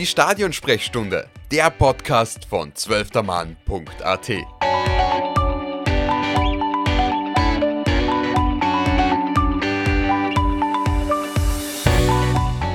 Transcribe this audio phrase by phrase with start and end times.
[0.00, 4.30] Die Stadionsprechstunde, der Podcast von zwölftermann.at.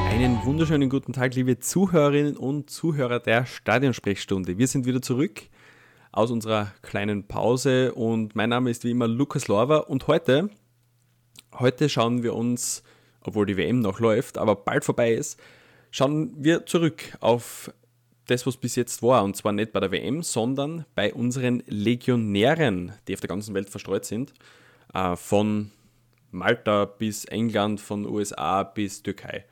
[0.07, 4.59] Einen wunderschönen guten Tag, liebe Zuhörerinnen und Zuhörer der Stadionsprechstunde.
[4.59, 5.41] Wir sind wieder zurück
[6.11, 10.51] aus unserer kleinen Pause und mein Name ist wie immer Lukas Lorber und heute,
[11.57, 12.83] heute schauen wir uns,
[13.21, 15.39] obwohl die WM noch läuft, aber bald vorbei ist,
[15.95, 17.71] schauen wir zurück auf
[18.27, 19.23] das, was bis jetzt war.
[19.23, 23.69] Und zwar nicht bei der WM, sondern bei unseren Legionären, die auf der ganzen Welt
[23.69, 24.33] verstreut sind.
[24.93, 25.71] Äh, von
[26.31, 29.45] Malta bis England, von USA bis Türkei.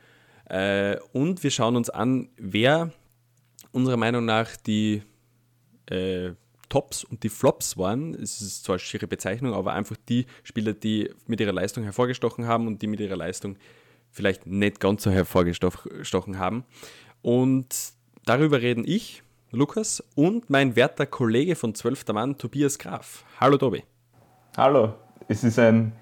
[0.44, 2.92] Äh, und wir schauen uns an, wer
[3.72, 5.02] unserer Meinung nach die
[5.86, 6.32] äh,
[6.68, 8.12] Tops und die Flops waren.
[8.12, 12.46] Es ist zwar eine schiere Bezeichnung, aber einfach die Spieler, die mit ihrer Leistung hervorgestochen
[12.46, 13.56] haben und die mit ihrer Leistung
[14.14, 16.64] vielleicht nicht ganz so hervorgestochen haben.
[17.20, 17.66] Und
[18.24, 22.06] darüber reden ich, Lukas, und mein werter Kollege von 12.
[22.12, 23.24] Mann, Tobias Graf.
[23.40, 23.82] Hallo Tobi.
[24.56, 24.94] Hallo,
[25.28, 25.92] es ist ein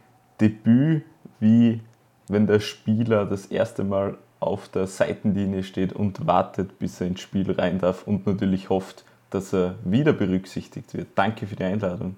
[0.41, 1.05] Debüt,
[1.41, 1.81] wie
[2.29, 7.21] wenn der Spieler das erste Mal auf der Seitenlinie steht und wartet, bis er ins
[7.21, 11.09] Spiel rein darf und natürlich hofft, dass er wieder berücksichtigt wird.
[11.15, 12.17] Danke für die Einladung.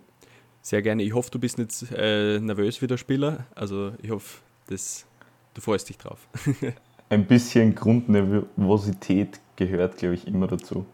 [0.62, 1.02] Sehr gerne.
[1.02, 3.46] Ich hoffe, du bist nicht äh, nervös wie der Spieler.
[3.55, 5.06] Also ich hoffe, das,
[5.55, 6.28] du freust dich drauf.
[7.08, 10.86] Ein bisschen Grundnervosität gehört, glaube ich, immer dazu.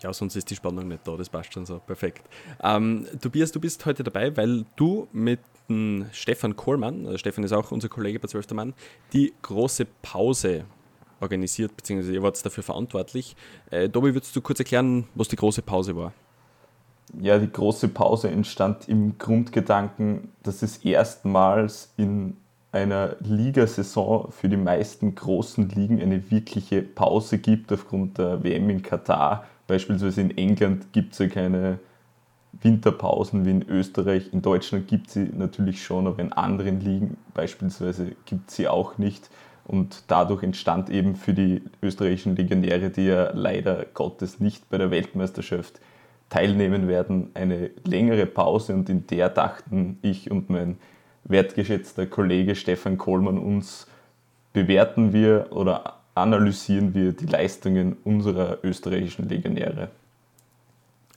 [0.00, 1.78] Ja, sonst ist die Spannung nicht da, das passt schon so.
[1.78, 2.26] Perfekt.
[2.62, 7.52] Ähm, Tobias, du bist heute dabei, weil du mit dem Stefan Kohlmann, also Stefan ist
[7.52, 8.52] auch unser Kollege bei 12.
[8.52, 8.74] Mann,
[9.12, 10.64] die große Pause
[11.20, 13.36] organisiert, beziehungsweise ihr wart dafür verantwortlich.
[13.70, 16.14] Äh, Dobi, würdest du kurz erklären, was die große Pause war?
[17.20, 22.36] Ja, die große Pause entstand im Grundgedanken, dass es erstmals in
[22.72, 28.82] einer Ligasaison für die meisten großen Ligen eine wirkliche Pause gibt aufgrund der WM in
[28.82, 31.78] Katar Beispielsweise in England gibt es ja keine
[32.60, 34.32] Winterpausen wie in Österreich.
[34.32, 38.66] In Deutschland gibt es sie natürlich schon, aber in anderen Ligen beispielsweise gibt es sie
[38.66, 39.30] auch nicht.
[39.64, 44.90] Und dadurch entstand eben für die österreichischen Legionäre, die ja leider Gottes nicht bei der
[44.90, 45.78] Weltmeisterschaft
[46.30, 48.74] teilnehmen werden, eine längere Pause.
[48.74, 50.78] Und in der dachten ich und mein
[51.24, 53.86] wertgeschätzter Kollege Stefan Kohlmann uns,
[54.52, 59.90] bewerten wir oder analysieren wir die Leistungen unserer österreichischen Legionäre.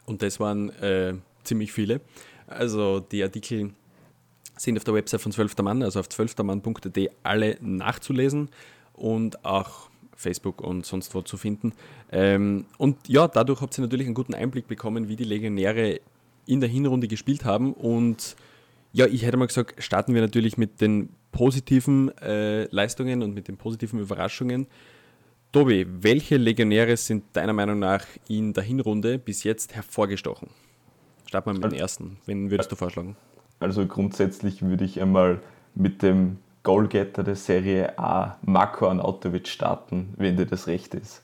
[0.05, 1.13] Und das waren äh,
[1.43, 2.01] ziemlich viele.
[2.47, 3.71] Also die Artikel
[4.57, 5.57] sind auf der Website von 12.
[5.59, 8.49] Mann, also auf 12mann.de alle nachzulesen
[8.93, 11.73] und auch Facebook und sonst wo zu finden.
[12.11, 15.99] Ähm, und ja, dadurch habt ihr natürlich einen guten Einblick bekommen, wie die Legionäre
[16.45, 17.73] in der Hinrunde gespielt haben.
[17.73, 18.35] Und
[18.93, 23.47] ja, ich hätte mal gesagt, starten wir natürlich mit den positiven äh, Leistungen und mit
[23.47, 24.67] den positiven Überraschungen.
[25.51, 30.49] Tobi, welche Legionäre sind deiner Meinung nach in der Hinrunde bis jetzt hervorgestochen?
[31.25, 32.17] Starten wir mit dem ersten.
[32.27, 33.15] Wen würdest du vorschlagen?
[33.59, 35.41] Also grundsätzlich würde ich einmal
[35.73, 41.23] mit dem Goalgetter der Serie A, Marko Arnautovic, starten, wenn dir das recht ist.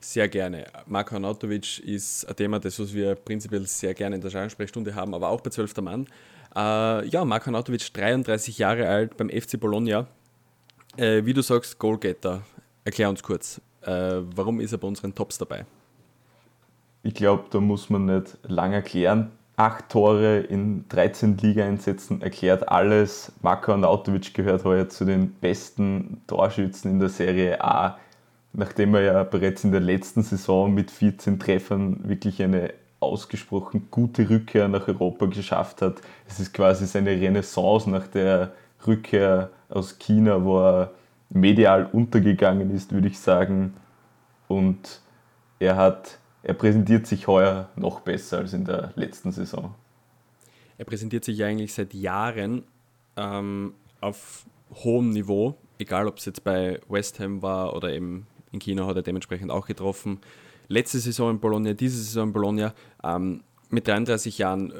[0.00, 0.66] Sehr gerne.
[0.86, 5.28] Marko Arnautovic ist ein Thema, das wir prinzipiell sehr gerne in der Schallensprechstunde haben, aber
[5.28, 5.76] auch bei 12.
[5.78, 6.06] Mann.
[6.54, 10.06] Äh, ja, Marko Arnautovic, 33 Jahre alt beim FC Bologna.
[10.96, 12.42] Äh, wie du sagst, Goalgetter.
[12.84, 15.66] Erklär uns kurz, äh, warum ist er bei unseren Tops dabei?
[17.02, 19.30] Ich glaube, da muss man nicht lange erklären.
[19.56, 23.32] Acht Tore in 13 Liga-Einsätzen erklärt alles.
[23.42, 27.98] Marko Arnautovic gehört heuer zu den besten Torschützen in der Serie A,
[28.52, 34.28] nachdem er ja bereits in der letzten Saison mit 14 Treffern wirklich eine ausgesprochen gute
[34.28, 36.00] Rückkehr nach Europa geschafft hat.
[36.26, 38.52] Es ist quasi seine Renaissance nach der
[38.86, 40.92] Rückkehr aus China, wo er
[41.30, 43.74] medial untergegangen ist, würde ich sagen.
[44.48, 45.00] Und
[45.58, 49.74] er hat, er präsentiert sich heuer noch besser als in der letzten Saison.
[50.78, 52.64] Er präsentiert sich eigentlich seit Jahren
[53.16, 54.46] ähm, auf
[54.84, 58.96] hohem Niveau, egal ob es jetzt bei West Ham war oder eben in China hat
[58.96, 60.20] er dementsprechend auch getroffen.
[60.68, 64.72] Letzte Saison in Bologna, diese Saison in Bologna, ähm, mit 33 Jahren,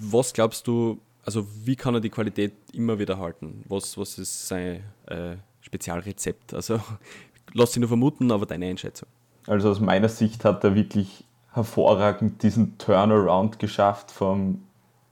[0.00, 3.64] was glaubst du, also wie kann er die Qualität immer wieder halten?
[3.68, 6.54] Was, was ist sein äh, Spezialrezept.
[6.54, 6.80] Also
[7.52, 9.08] lass dich nur vermuten, aber deine Einschätzung.
[9.46, 14.62] Also aus meiner Sicht hat er wirklich hervorragend diesen Turnaround geschafft vom,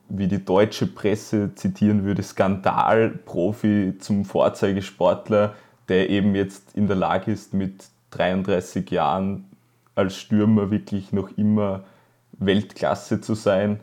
[0.08, 5.54] wie die deutsche Presse zitieren würde, Skandalprofi zum Vorzeigesportler,
[5.88, 9.44] der eben jetzt in der Lage ist, mit 33 Jahren
[9.94, 11.84] als Stürmer wirklich noch immer
[12.32, 13.80] Weltklasse zu sein.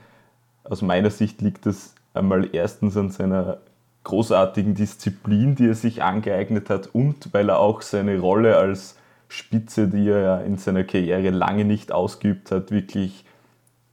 [0.64, 3.60] Aus meiner Sicht liegt das einmal erstens an seiner
[4.04, 8.98] großartigen Disziplin, die er sich angeeignet hat und weil er auch seine Rolle als
[9.28, 13.26] Spitze, die er ja in seiner Karriere lange nicht ausgeübt hat, wirklich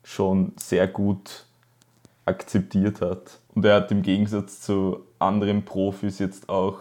[0.02, 1.44] schon sehr gut
[2.24, 3.38] akzeptiert hat.
[3.54, 6.78] Und er hat im Gegensatz zu anderen Profis jetzt auch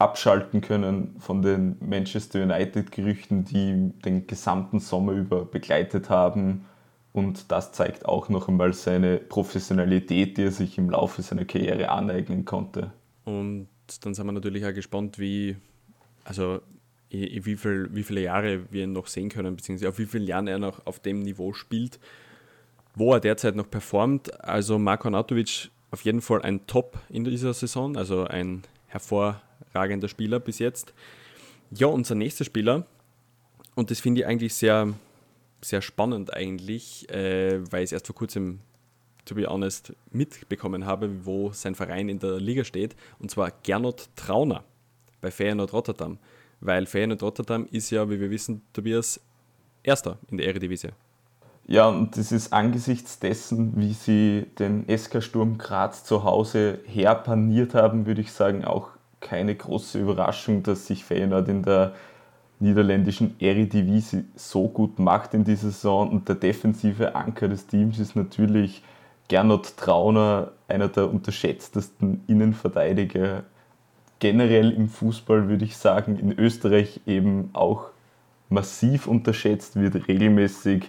[0.00, 6.64] abschalten können von den Manchester United-Gerüchten, die den gesamten Sommer über begleitet haben.
[7.12, 11.90] Und das zeigt auch noch einmal seine Professionalität, die er sich im Laufe seiner Karriere
[11.90, 12.92] aneignen konnte.
[13.24, 13.68] Und
[14.02, 15.56] dann sind wir natürlich auch gespannt, wie,
[16.24, 16.60] also
[17.10, 20.46] wie, viel, wie viele Jahre wir ihn noch sehen können, beziehungsweise auf wie viele Jahren
[20.46, 21.98] er noch auf dem Niveau spielt,
[22.94, 24.40] wo er derzeit noch performt.
[24.42, 28.62] Also Marko Anatovic auf jeden Fall ein Top in dieser Saison, also ein
[29.60, 30.92] hervorragender Spieler bis jetzt.
[31.70, 32.86] Ja, unser nächster Spieler,
[33.74, 34.92] und das finde ich eigentlich sehr,
[35.60, 38.60] sehr spannend eigentlich, äh, weil ich es erst vor kurzem,
[39.24, 44.08] to be honest, mitbekommen habe, wo sein Verein in der Liga steht, und zwar Gernot
[44.16, 44.64] Trauner
[45.20, 46.18] bei Feyenoord Rotterdam
[46.60, 49.20] weil Feyenoord Rotterdam ist ja, wie wir wissen, Tobias,
[49.82, 50.90] Erster in der Eredivisie.
[51.66, 57.74] Ja, und das ist angesichts dessen, wie sie den SK Sturm Graz zu Hause herpaniert
[57.74, 58.88] haben, würde ich sagen, auch
[59.20, 61.92] keine große Überraschung, dass sich Feyenoord in der
[62.58, 66.10] niederländischen Eredivisie so gut macht in dieser Saison.
[66.10, 68.82] Und der defensive Anker des Teams ist natürlich
[69.28, 73.44] Gernot Trauner, einer der unterschätztesten Innenverteidiger
[74.20, 77.86] generell im Fußball würde ich sagen, in Österreich eben auch
[78.48, 80.88] massiv unterschätzt, wird regelmäßig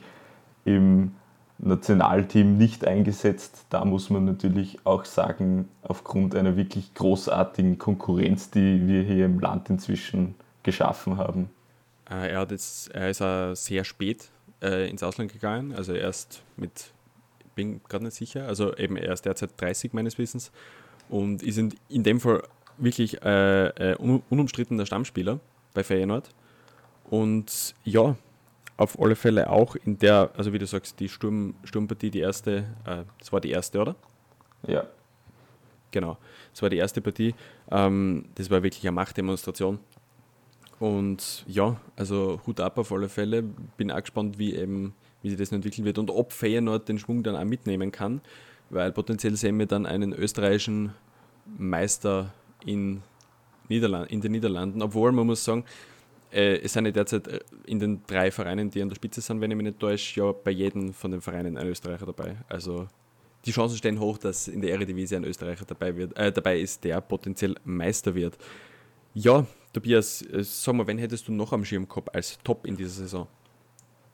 [0.65, 1.15] im
[1.61, 3.65] Nationalteam nicht eingesetzt.
[3.69, 9.39] Da muss man natürlich auch sagen, aufgrund einer wirklich großartigen Konkurrenz, die wir hier im
[9.39, 11.49] Land inzwischen geschaffen haben.
[12.09, 14.29] Äh, er, hat jetzt, er ist sehr spät
[14.61, 16.91] äh, ins Ausland gegangen, also erst mit,
[17.55, 20.51] bin gerade nicht sicher, also eben er ist derzeit 30 meines Wissens
[21.09, 22.43] und ist in, in dem Fall
[22.77, 23.95] wirklich äh, äh,
[24.29, 25.39] unumstrittener Stammspieler
[25.73, 26.29] bei Feyenoord.
[27.09, 28.15] Und ja,
[28.81, 32.65] auf alle Fälle auch in der, also wie du sagst, die Sturm, Sturmpartie, die erste,
[32.85, 33.95] äh, das war die erste, oder?
[34.67, 34.85] Ja.
[35.91, 36.17] Genau,
[36.51, 37.35] das war die erste Partie.
[37.69, 39.79] Ähm, das war wirklich eine Machtdemonstration.
[40.79, 43.43] Und ja, also Hut ab auf alle Fälle.
[43.77, 47.21] Bin auch gespannt, wie eben, wie sich das entwickeln wird und ob Feyenoord den Schwung
[47.23, 48.21] dann auch mitnehmen kann,
[48.69, 50.93] weil potenziell sehen wir dann einen österreichischen
[51.57, 52.33] Meister
[52.65, 53.03] in,
[53.67, 55.65] Niederland, in den Niederlanden, obwohl man muss sagen,
[56.31, 59.41] äh, es sind ja derzeit äh, in den drei Vereinen, die an der Spitze sind,
[59.41, 62.37] wenn ich mich nicht täusche, ja bei jedem von den Vereinen ein Österreicher dabei.
[62.47, 62.87] Also
[63.45, 66.83] die Chancen stehen hoch, dass in der Eredivisie ein Österreicher dabei, wird, äh, dabei ist,
[66.83, 68.37] der potenziell Meister wird.
[69.13, 72.75] Ja, Tobias, äh, sag mal, wen hättest du noch am Schirm gehabt als Top in
[72.75, 73.27] dieser Saison?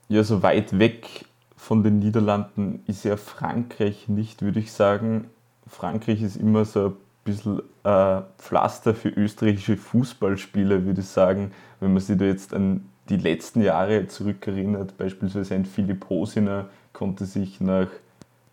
[0.08, 1.26] Ja, so weit weg
[1.56, 5.30] von den Niederlanden ist ja Frankreich nicht, würde ich sagen.
[5.68, 11.54] Frankreich ist immer so ein bisschen äh, Pflaster für österreichische Fußballspieler, würde ich sagen.
[11.80, 17.26] Wenn man sich da jetzt an die letzten Jahre zurückerinnert, beispielsweise ein Philipp Hosiner konnte
[17.26, 17.88] sich nach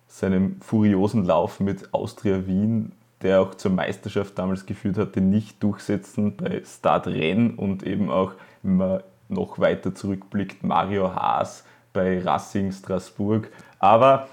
[0.06, 2.92] seinem furiosen Lauf mit Austria Wien,
[3.22, 8.34] der auch zur Meisterschaft damals geführt hatte, nicht durchsetzen bei Stade Rennes und eben auch,
[8.62, 13.50] wenn man noch weiter zurückblickt, Mario Haas bei Racing Straßburg.
[13.80, 14.28] Aber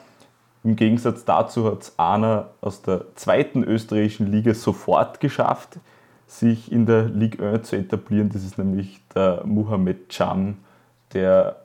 [0.63, 5.79] im Gegensatz dazu hat es einer aus der zweiten österreichischen Liga sofort geschafft,
[6.27, 8.29] sich in der Ligue 1 zu etablieren.
[8.29, 10.59] Das ist nämlich der Mohamed Can,
[11.13, 11.57] der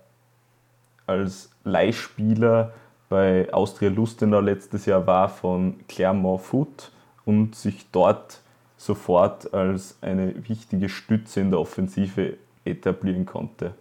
[1.06, 2.72] als Leihspieler
[3.08, 6.90] bei Austria Lustenau letztes Jahr war von Clermont Foot
[7.24, 8.40] und sich dort
[8.76, 13.74] sofort als eine wichtige Stütze in der Offensive etablieren konnte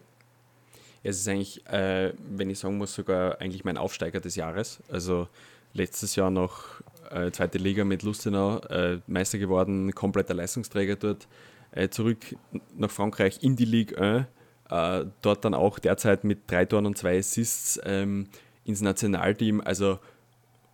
[1.06, 4.82] es ist eigentlich, äh, wenn ich sagen muss, sogar eigentlich mein Aufsteiger des Jahres.
[4.90, 5.28] Also
[5.74, 6.82] letztes Jahr noch
[7.12, 11.28] äh, zweite Liga mit Lustenau, äh, Meister geworden, kompletter Leistungsträger dort,
[11.72, 12.36] äh, zurück
[12.76, 14.26] nach Frankreich in die Ligue 1,
[14.72, 18.28] äh, dort dann auch derzeit mit drei Toren und zwei Assists ähm,
[18.64, 20.00] ins Nationalteam, also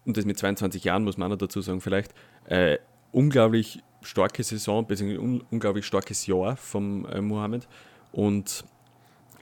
[0.06, 2.14] und das mit 22 Jahren, muss man noch dazu sagen vielleicht,
[2.46, 2.78] äh,
[3.12, 7.68] unglaublich starke Saison, beziehungsweise un unglaublich starkes Jahr vom Mohamed
[8.12, 8.64] und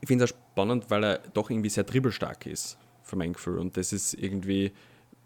[0.02, 3.60] ich finde es spannend, weil er doch irgendwie sehr dribbelstark ist, für mein Gefühl.
[3.60, 4.72] Und das ist irgendwie,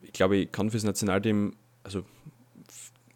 [0.01, 1.53] ich glaube, ich kann fürs Nationalteam,
[1.83, 2.03] also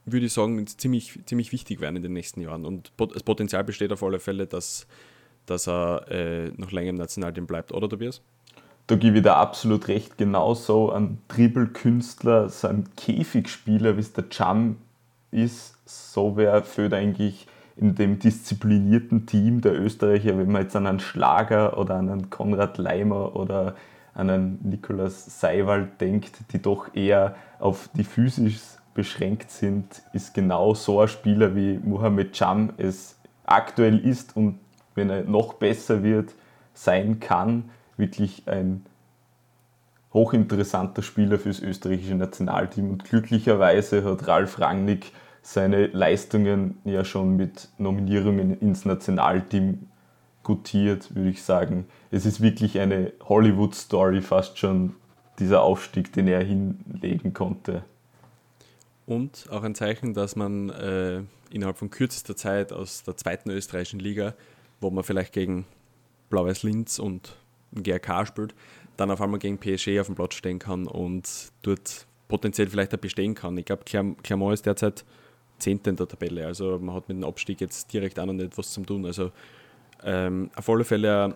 [0.05, 2.65] würde ich sagen, ziemlich, ziemlich wichtig werden in den nächsten Jahren.
[2.65, 4.87] Und das Potenzial besteht auf alle Fälle, dass,
[5.45, 8.21] dass er äh, noch länger im Nationalteam bleibt, oder Tobias?
[8.87, 10.17] Da gebe ich dir absolut recht.
[10.17, 14.77] Genauso ein Dribbelkünstler, so ein Käfigspieler, wie es der Jam
[15.31, 17.47] ist, so wäre für eigentlich
[17.77, 22.29] in dem disziplinierten Team der Österreicher, wenn man jetzt an einen Schlager oder an einen
[22.29, 23.75] Konrad Leimer oder
[24.13, 30.73] an einen Nikolaus Seiwald denkt, die doch eher auf die Physis beschränkt sind, ist genau
[30.73, 33.15] so ein Spieler wie Mohamed Cham es
[33.45, 34.59] aktuell ist und
[34.95, 36.33] wenn er noch besser wird,
[36.73, 37.69] sein kann.
[37.95, 38.85] Wirklich ein
[40.13, 45.11] hochinteressanter Spieler fürs österreichische Nationalteam und glücklicherweise hat Ralf Rangnick
[45.47, 49.87] seine Leistungen ja schon mit Nominierungen ins Nationalteam
[50.43, 51.85] gutiert, würde ich sagen.
[52.11, 54.97] Es ist wirklich eine Hollywood-Story fast schon,
[55.39, 57.85] dieser Aufstieg, den er hinlegen konnte.
[59.05, 64.01] Und auch ein Zeichen, dass man äh, innerhalb von kürzester Zeit aus der zweiten österreichischen
[64.01, 64.33] Liga,
[64.81, 65.65] wo man vielleicht gegen
[66.29, 67.37] Blau-Weiß Linz und
[67.71, 68.53] GRK spielt,
[68.97, 72.99] dann auf einmal gegen PSG auf dem Platz stehen kann und dort potenziell vielleicht auch
[72.99, 73.57] bestehen kann.
[73.57, 75.05] Ich glaube, Clermont ist derzeit
[75.59, 78.57] Zehnte in der Tabelle, also man hat mit dem Abstieg jetzt direkt auch noch nicht
[78.57, 79.05] was zu tun.
[79.05, 79.31] Also
[80.03, 81.35] ähm, auf alle Fälle eine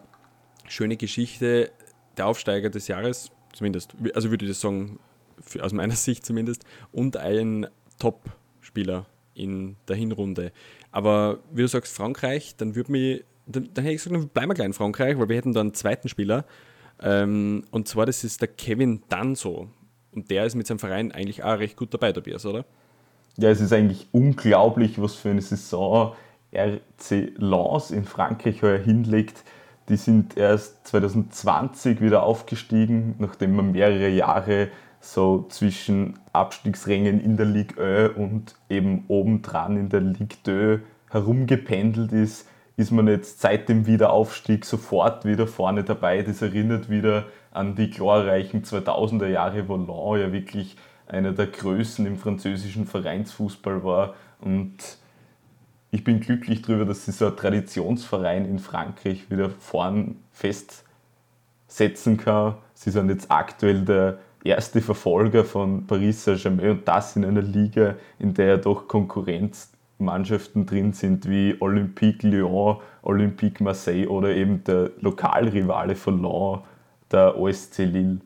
[0.68, 1.72] schöne Geschichte.
[2.18, 5.00] Der Aufsteiger des Jahres, zumindest, also würde ich das sagen,
[5.40, 7.68] für, aus meiner Sicht zumindest, und ein
[8.00, 10.52] Top-Spieler in der Hinrunde.
[10.92, 14.50] Aber wie du sagst, Frankreich, dann würde mich, dann, dann hätte ich gesagt, dann bleiben
[14.50, 16.46] wir gleich in Frankreich, weil wir hätten dann einen zweiten Spieler.
[17.02, 19.70] Ähm, und zwar, das ist der Kevin Danso.
[20.12, 22.66] Und der ist mit seinem Verein eigentlich auch recht gut dabei, Tobias, oder?
[23.38, 26.14] Ja, es ist eigentlich unglaublich, was für eine Saison
[26.54, 29.44] RC Lens in Frankreich heuer hinlegt.
[29.90, 34.70] Die sind erst 2020 wieder aufgestiegen, nachdem man mehrere Jahre
[35.00, 42.12] so zwischen Abstiegsrängen in der Ligue 1 und eben obendran in der Ligue 2 herumgependelt
[42.12, 42.48] ist,
[42.78, 46.22] ist man jetzt seit dem Wiederaufstieg sofort wieder vorne dabei.
[46.22, 50.78] Das erinnert wieder an die glorreichen 2000er Jahre, wo Lens ja wirklich
[51.12, 54.16] einer der Größen im französischen Vereinsfußball war.
[54.40, 54.78] Und
[55.92, 62.56] ich bin glücklich darüber, dass sie so ein Traditionsverein in Frankreich wieder vorn festsetzen kann.
[62.74, 67.96] Sie sind jetzt aktuell der erste Verfolger von Paris Saint-Germain und das in einer Liga,
[68.18, 74.92] in der ja doch Konkurrenzmannschaften drin sind wie Olympique Lyon, Olympique Marseille oder eben der
[75.02, 76.62] Lokalrivale von Lyon,
[77.12, 78.22] der OSC Lille.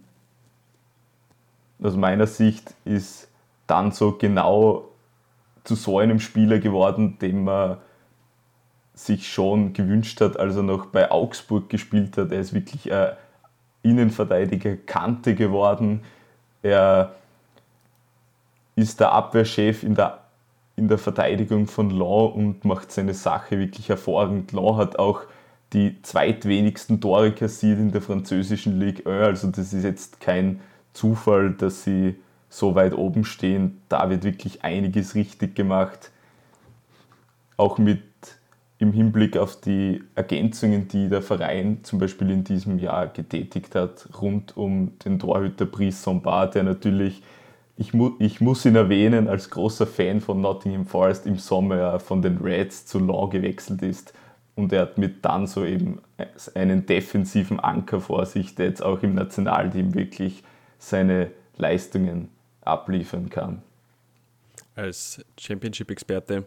[1.82, 3.28] Aus meiner Sicht ist
[3.68, 4.90] dann so genau
[5.64, 7.78] zu so einem Spieler geworden, den man
[8.94, 12.32] sich schon gewünscht hat, als er noch bei Augsburg gespielt hat.
[12.32, 13.12] Er ist wirklich ein
[13.84, 16.02] Innenverteidiger Kante geworden.
[16.62, 17.14] Er
[18.76, 20.20] ist der Abwehrchef in der,
[20.76, 24.52] in der Verteidigung von Law und macht seine Sache wirklich hervorragend.
[24.54, 25.22] Law hat auch
[25.74, 29.44] die zweitwenigsten Tore kassiert in der französischen Ligue 1.
[29.44, 30.62] Also das ist jetzt kein
[30.96, 32.16] Zufall, dass sie
[32.50, 33.82] so weit oben stehen.
[33.90, 36.12] Da wird wirklich einiges richtig gemacht.
[37.58, 38.02] Auch mit
[38.78, 44.10] im Hinblick auf die Ergänzungen, die der Verein zum Beispiel in diesem Jahr getätigt hat,
[44.22, 47.24] rund um den Torhüter Brice Sombart, der natürlich,
[47.78, 52.22] ich, mu ich muss ihn erwähnen, als großer Fan von Nottingham Forest im Sommer von
[52.22, 54.14] den Reds zu Law gewechselt ist.
[54.56, 56.00] Und er hat mit dann so eben
[56.54, 60.44] einen defensiven Anker vor sich, der jetzt auch im Nationalteam wirklich
[60.78, 62.30] seine Leistungen
[62.62, 63.62] abliefern kann.
[64.76, 66.46] Als Championship-Experte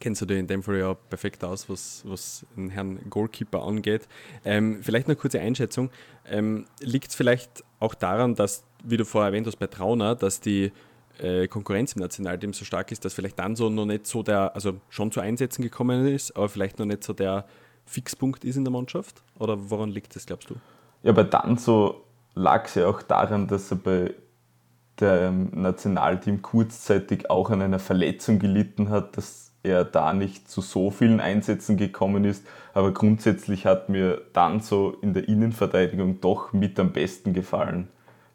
[0.00, 4.08] kennst du dich in dem Fall ja perfekt aus, was, was den Herrn Goalkeeper angeht.
[4.44, 5.90] Ähm, vielleicht eine kurze Einschätzung.
[6.26, 10.40] Ähm, Liegt es vielleicht auch daran, dass, wie du vorher erwähnt hast, bei Trauner, dass
[10.40, 10.72] die
[11.18, 14.54] äh, Konkurrenz im Nationalteam so stark ist, dass vielleicht dann so noch nicht so der,
[14.54, 17.46] also schon zu Einsätzen gekommen ist, aber vielleicht noch nicht so der
[17.86, 19.22] Fixpunkt ist in der Mannschaft?
[19.38, 20.56] Oder woran liegt das, glaubst du?
[21.02, 22.04] Ja, bei Danzo
[22.38, 24.14] lag es ja auch daran, dass er bei
[25.00, 30.90] dem Nationalteam kurzzeitig auch an einer Verletzung gelitten hat, dass er da nicht zu so
[30.90, 32.46] vielen Einsätzen gekommen ist.
[32.74, 37.88] Aber grundsätzlich hat mir dann so in der Innenverteidigung doch mit am besten gefallen.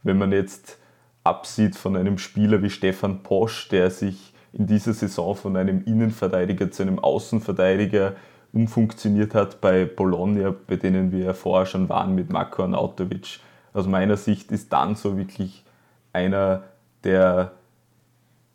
[0.03, 0.79] Wenn man jetzt
[1.23, 6.69] absieht von einem Spieler wie Stefan Posch, der sich in dieser Saison von einem Innenverteidiger
[6.71, 8.13] zu einem Außenverteidiger
[8.51, 13.39] umfunktioniert hat bei Bologna, bei denen wir ja vorher schon waren mit Marko Arnautovic.
[13.73, 15.63] Aus meiner Sicht ist dann so wirklich
[16.13, 16.63] einer
[17.03, 17.53] der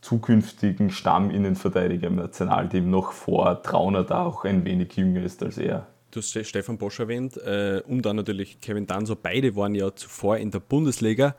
[0.00, 5.86] zukünftigen Stamminnenverteidiger im Nationalteam noch vor Trauner, da auch ein wenig jünger ist als er.
[6.10, 9.14] Du hast Stefan Bosch erwähnt äh, und dann natürlich Kevin Danso.
[9.14, 11.34] Beide waren ja zuvor in der Bundesliga,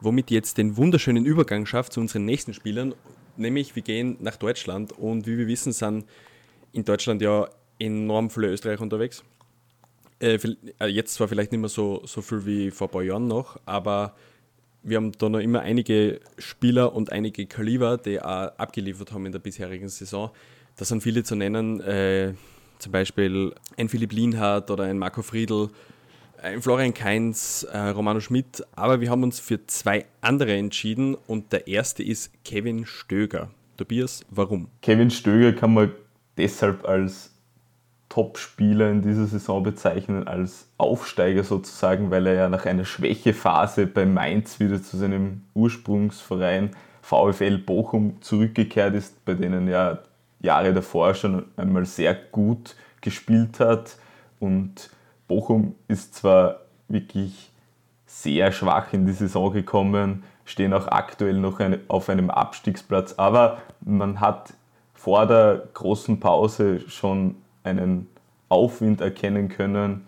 [0.00, 2.94] womit jetzt den wunderschönen Übergang schafft zu unseren nächsten Spielern.
[3.36, 6.06] Nämlich, wir gehen nach Deutschland und wie wir wissen, sind
[6.72, 7.48] in Deutschland ja
[7.78, 9.22] enorm viele Österreicher unterwegs.
[10.20, 10.38] Äh,
[10.80, 13.58] äh jetzt zwar vielleicht nicht mehr so, so viel wie vor ein paar Jahren noch,
[13.66, 14.14] aber
[14.82, 19.32] wir haben da noch immer einige Spieler und einige Kaliber, die auch abgeliefert haben in
[19.32, 20.30] der bisherigen Saison.
[20.76, 22.34] Da sind viele zu nennen, äh,
[22.78, 25.68] zum Beispiel ein Philipp Lienhardt oder ein Marco Friedl,
[26.40, 28.64] ein Florian Kainz, äh, Romano Schmidt.
[28.76, 33.50] Aber wir haben uns für zwei andere entschieden und der erste ist Kevin Stöger.
[33.76, 34.68] Tobias, warum?
[34.82, 35.92] Kevin Stöger kann man
[36.36, 37.32] deshalb als
[38.08, 44.06] Top-Spieler in dieser Saison bezeichnen, als Aufsteiger sozusagen, weil er ja nach einer Schwächephase bei
[44.06, 46.70] Mainz wieder zu seinem Ursprungsverein
[47.02, 50.04] VfL Bochum zurückgekehrt ist, bei denen er
[50.40, 53.96] Jahre davor schon einmal sehr gut gespielt hat.
[54.40, 54.90] Und
[55.26, 57.50] Bochum ist zwar wirklich
[58.06, 64.20] sehr schwach in die Saison gekommen, stehen auch aktuell noch auf einem Abstiegsplatz, aber man
[64.20, 64.54] hat
[64.94, 68.06] vor der großen Pause schon einen
[68.48, 70.06] Aufwind erkennen können.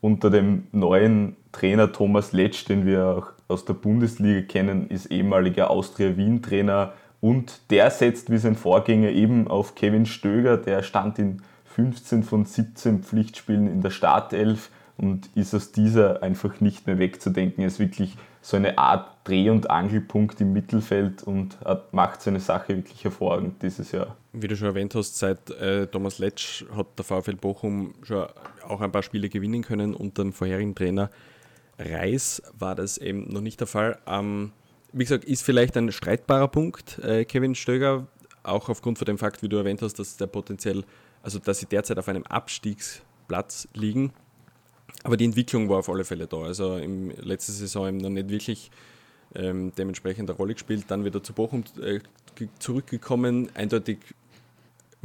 [0.00, 5.70] Unter dem neuen Trainer Thomas Letsch, den wir auch aus der Bundesliga kennen, ist ehemaliger
[5.70, 12.22] Austria-Wien-Trainer und der setzt wie sein Vorgänger eben auf Kevin Stöger, der stand in 15
[12.22, 17.62] von 17 Pflichtspielen in der Startelf und ist aus dieser einfach nicht mehr wegzudenken.
[17.62, 22.38] Er ist wirklich so eine Art Dreh- und Angelpunkt im Mittelfeld und hat, macht seine
[22.38, 24.16] Sache wirklich hervorragend dieses Jahr.
[24.32, 28.24] Wie du schon erwähnt hast, seit äh, Thomas Letsch hat der VfL Bochum schon
[28.68, 29.94] auch ein paar Spiele gewinnen können.
[29.94, 31.10] Unter dem vorherigen Trainer
[31.76, 33.98] Reis war das eben noch nicht der Fall.
[34.06, 34.52] Ähm,
[34.92, 38.06] wie gesagt, ist vielleicht ein streitbarer Punkt, äh, Kevin Stöger,
[38.44, 40.84] auch aufgrund von dem Fakt, wie du erwähnt hast, dass der potenziell,
[41.20, 44.12] also dass sie derzeit auf einem Abstiegsplatz liegen
[45.02, 46.38] aber die Entwicklung war auf alle Fälle da.
[46.38, 48.70] Also im letzten Saison eben noch nicht wirklich
[49.34, 50.84] ähm, dementsprechend eine Rolle gespielt.
[50.88, 52.00] Dann wieder zu Bochum äh,
[52.58, 53.48] zurückgekommen.
[53.54, 53.98] Eindeutig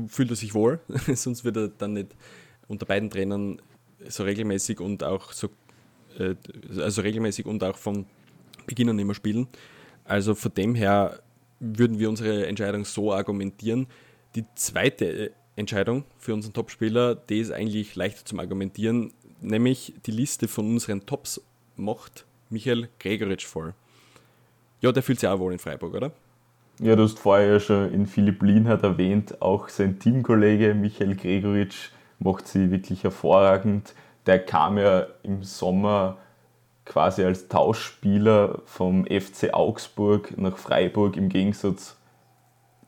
[0.08, 0.80] fühlt er sich wohl,
[1.14, 2.16] sonst wird er dann nicht
[2.68, 3.62] unter beiden Trainern
[4.08, 5.50] so regelmäßig und auch so
[6.18, 6.36] äh,
[6.78, 8.06] also regelmäßig und auch von
[8.66, 9.48] Beginn an immer spielen.
[10.06, 11.20] Also von dem her
[11.60, 13.88] würden wir unsere Entscheidung so argumentieren.
[14.36, 20.12] Die zweite äh, Entscheidung für unseren Topspieler, die ist eigentlich leichter zum Argumentieren nämlich die
[20.12, 21.42] Liste von unseren Tops
[21.76, 23.74] macht Michael Gregoritsch voll.
[24.82, 26.12] Ja, der fühlt sich auch wohl in Freiburg, oder?
[26.80, 31.92] Ja, du hast vorher ja schon in Philipp Lienhardt erwähnt, auch sein Teamkollege Michael Gregoritsch
[32.20, 33.94] macht sie wirklich hervorragend.
[34.25, 36.18] Der kam ja im Sommer
[36.86, 41.18] quasi als Tauschspieler vom FC Augsburg nach Freiburg.
[41.18, 41.98] Im Gegensatz,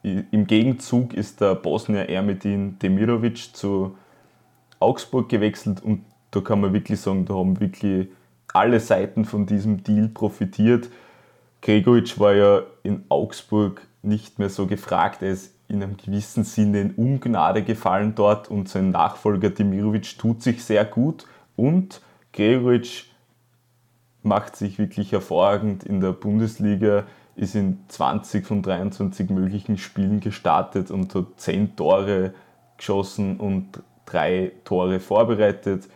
[0.04, 3.98] im Gegenzug ist der Bosnier Ermedin Demirovic zu
[4.80, 8.08] Augsburg gewechselt und da kann man wirklich sagen, da haben wirklich
[8.54, 10.90] alle Seiten von diesem Deal profitiert.
[11.62, 15.22] Gregoritsch war ja in Augsburg nicht mehr so gefragt.
[15.22, 20.42] Er ist in einem gewissen Sinne in Ungnade gefallen dort und sein Nachfolger Demirovic tut
[20.42, 22.02] sich sehr gut und
[22.34, 23.06] Gregoritsch
[24.24, 27.04] macht sich wirklich hervorragend in der Bundesliga,
[27.36, 32.34] ist in 20 von 23 möglichen Spielen gestartet und hat 10 Tore
[32.78, 35.90] geschossen und drei Tore vorbereitet.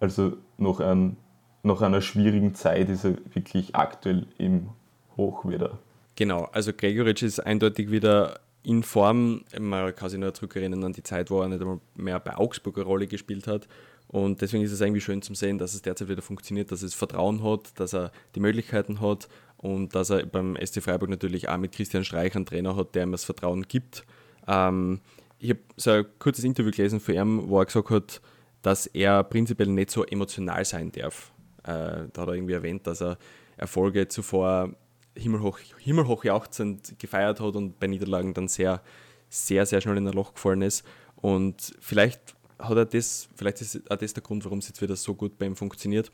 [0.00, 1.16] Also noch, ein,
[1.62, 4.70] nach einer schwierigen Zeit ist er wirklich aktuell im
[5.16, 5.78] Hoch wieder.
[6.16, 9.44] Genau, also Gregoritsch ist eindeutig wieder in Form.
[9.58, 12.76] Man kann sich nur zurückerinnern an die Zeit, wo er nicht einmal mehr bei Augsburg
[12.76, 13.68] eine Rolle gespielt hat.
[14.08, 16.94] Und deswegen ist es irgendwie schön zu sehen, dass es derzeit wieder funktioniert, dass es
[16.94, 21.58] Vertrauen hat, dass er die Möglichkeiten hat und dass er beim SC Freiburg natürlich auch
[21.58, 24.04] mit Christian Streich einen Trainer hat, der ihm das Vertrauen gibt.
[24.48, 25.00] Ähm,
[25.38, 28.20] ich habe so ein kurzes Interview gelesen von ihm, wo er gesagt hat,
[28.62, 31.32] dass er prinzipiell nicht so emotional sein darf.
[31.62, 33.18] Äh, da hat er irgendwie erwähnt, dass er
[33.56, 34.74] Erfolge zuvor
[35.16, 38.82] himmelhoch, himmelhoch jauchzend gefeiert hat und bei Niederlagen dann sehr,
[39.28, 40.84] sehr, sehr schnell in ein Loch gefallen ist.
[41.16, 44.96] Und vielleicht hat er das, vielleicht ist auch das der Grund, warum es jetzt wieder
[44.96, 46.10] so gut bei ihm funktioniert.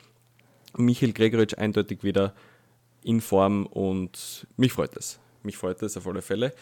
[0.77, 2.35] Michael Gregoritsch eindeutig wieder
[3.03, 5.21] in Form und mich freut es.
[5.43, 6.53] Mich freut es auf alle Fälle.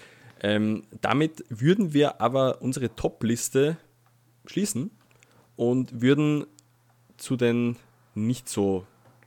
[0.42, 3.78] Ähm, damit würden wir aber unsere Top-Liste
[4.46, 4.90] schließen
[5.56, 6.46] und würden
[7.16, 7.76] zu den
[8.14, 8.86] nicht so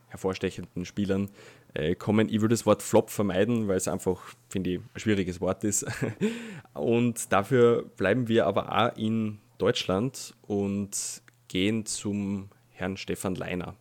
[0.09, 1.29] hervorstechenden Spielern
[1.73, 2.29] äh, kommen.
[2.29, 5.85] Ich würde das Wort Flop vermeiden, weil es einfach, finde ich, ein schwieriges Wort ist.
[6.73, 13.75] und dafür bleiben wir aber auch in Deutschland und gehen zum Herrn Stefan Leiner.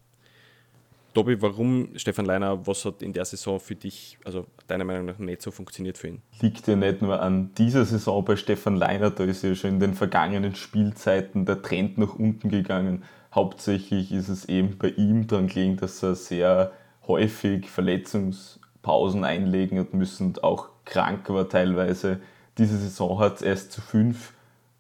[1.17, 5.19] Tobi, warum Stefan Leiner, was hat in der Saison für dich, also deiner Meinung nach,
[5.19, 6.21] nicht so funktioniert für ihn?
[6.43, 9.81] Liegt ja nicht nur an dieser Saison bei Stefan Leiner, da ist ja schon in
[9.81, 13.03] den vergangenen Spielzeiten der Trend nach unten gegangen.
[13.35, 16.73] Hauptsächlich ist es eben bei ihm daran gelegen, dass er sehr
[17.07, 22.21] häufig Verletzungspausen einlegen hat müssen und auch krank war teilweise.
[22.59, 24.35] Diese Saison hat es erst zu fünf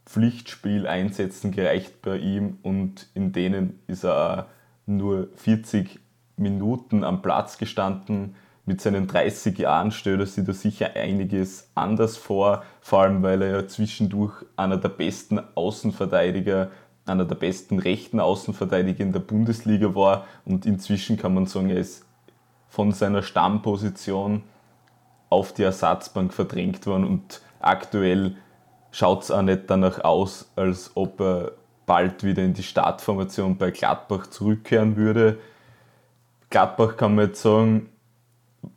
[0.05, 4.51] Pflichtspieleinsätzen gereicht bei ihm und in denen ist er
[4.85, 5.99] nur 40
[6.37, 8.35] Minuten am Platz gestanden.
[8.65, 13.43] Mit seinen 30 Jahren stellt er sich da sicher einiges anders vor, vor allem weil
[13.43, 16.71] er ja zwischendurch einer der besten Außenverteidiger,
[17.07, 21.79] einer der besten rechten Außenverteidiger in der Bundesliga war und inzwischen kann man sagen, er
[21.79, 22.05] ist
[22.69, 24.43] von seiner Stammposition
[25.31, 28.37] auf die Ersatzbank verdrängt worden und aktuell
[28.91, 31.53] schaut es auch nicht danach aus, als ob er
[31.87, 35.39] bald wieder in die Startformation bei Gladbach zurückkehren würde.
[36.51, 37.89] Gladbach kann man jetzt sagen,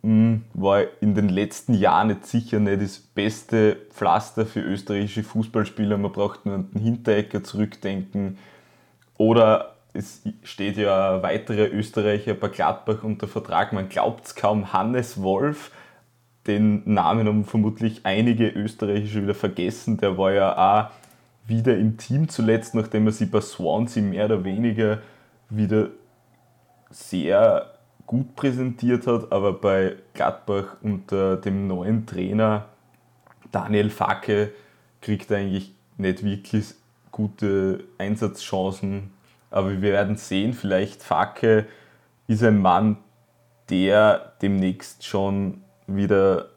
[0.02, 5.98] hm, war in den letzten Jahren jetzt sicher nicht das beste Pflaster für österreichische Fußballspieler.
[5.98, 8.38] Man braucht nur an den Hinterecker zurückdenken.
[9.18, 13.74] Oder es steht ja ein weiterer Österreicher bei Gladbach unter Vertrag.
[13.74, 15.72] Man glaubt es kaum, Hannes Wolf.
[16.48, 19.98] Den Namen haben vermutlich einige Österreicher wieder vergessen.
[19.98, 20.90] Der war ja auch
[21.48, 25.00] wieder im Team zuletzt, nachdem er sich bei Swansea mehr oder weniger
[25.50, 25.90] wieder
[26.90, 27.74] sehr
[28.06, 32.66] gut präsentiert hat, aber bei Gladbach unter dem neuen Trainer
[33.52, 34.52] Daniel Facke
[35.02, 36.74] kriegt er eigentlich nicht wirklich
[37.12, 39.12] gute Einsatzchancen.
[39.52, 41.68] Aber wir werden sehen, vielleicht Facke
[42.28, 42.98] ist ein Mann,
[43.70, 46.50] der demnächst schon wieder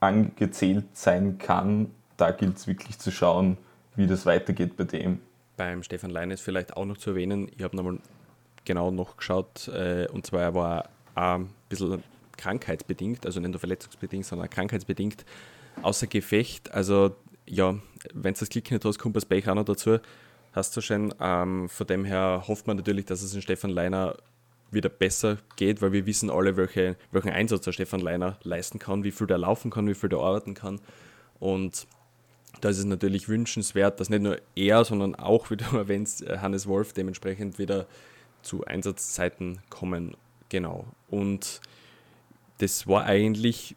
[0.00, 1.90] angezählt sein kann.
[2.16, 3.56] Da gilt es wirklich zu schauen,
[3.96, 5.20] wie das weitergeht bei dem.
[5.56, 7.98] Beim Stefan Lein ist vielleicht auch noch zu erwähnen, ich habe nochmal
[8.64, 12.02] genau noch geschaut, äh, und zwar er war ein bisschen
[12.36, 15.24] krankheitsbedingt, also nicht nur verletzungsbedingt, sondern krankheitsbedingt
[15.82, 16.72] außer Gefecht.
[16.72, 17.14] Also
[17.46, 17.76] ja,
[18.12, 19.98] wenn du das Glück nicht hast, kommt das Pech auch noch dazu.
[20.52, 21.14] Hast du schon.
[21.20, 24.16] Ähm, von dem her hofft man natürlich, dass es in Stefan Leiner
[24.70, 29.04] wieder besser geht, weil wir wissen alle, welche, welchen Einsatz der Stefan Leiner leisten kann,
[29.04, 30.80] wie viel der laufen kann, wie viel der arbeiten kann.
[31.38, 31.86] Und
[32.60, 36.66] da ist es natürlich wünschenswert, dass nicht nur er, sondern auch, wie du erwähnst, Hannes
[36.66, 37.86] Wolf dementsprechend wieder
[38.44, 40.16] zu Einsatzzeiten kommen.
[40.48, 40.86] Genau.
[41.08, 41.60] Und
[42.58, 43.76] das war eigentlich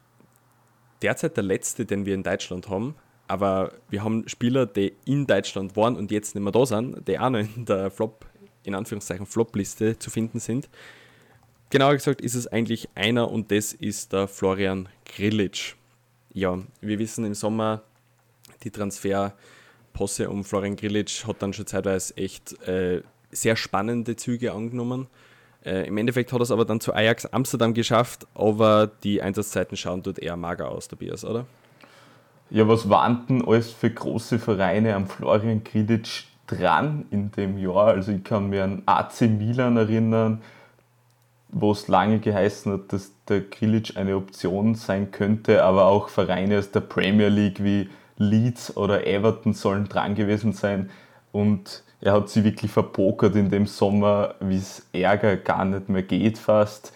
[1.02, 2.94] derzeit der letzte, den wir in Deutschland haben.
[3.26, 7.18] Aber wir haben Spieler, die in Deutschland waren und jetzt nicht mehr da sind, die
[7.18, 8.26] auch noch in der Flop,
[8.64, 10.68] in Anführungszeichen Flop-Liste zu finden sind.
[11.70, 15.74] Genauer gesagt ist es eigentlich einer und das ist der Florian Grillitsch.
[16.32, 17.82] Ja, wir wissen im Sommer,
[18.62, 25.06] die Transferposse um Florian Grillitsch hat dann schon zeitweise echt äh, sehr spannende Züge angenommen.
[25.64, 29.76] Äh, Im Endeffekt hat er es aber dann zu Ajax Amsterdam geschafft, aber die Einsatzzeiten
[29.76, 31.46] schauen dort eher mager aus, Tobias, oder?
[32.50, 37.88] Ja, was waren denn alles für große Vereine am Florian Grilic dran in dem Jahr?
[37.88, 40.40] Also ich kann mir an AC Milan erinnern,
[41.50, 46.58] wo es lange geheißen hat, dass der Grilic eine Option sein könnte, aber auch Vereine
[46.58, 50.90] aus der Premier League wie Leeds oder Everton sollen dran gewesen sein.
[51.32, 56.02] Und er hat sie wirklich verpokert in dem Sommer, wie es Ärger gar nicht mehr
[56.02, 56.92] geht fast.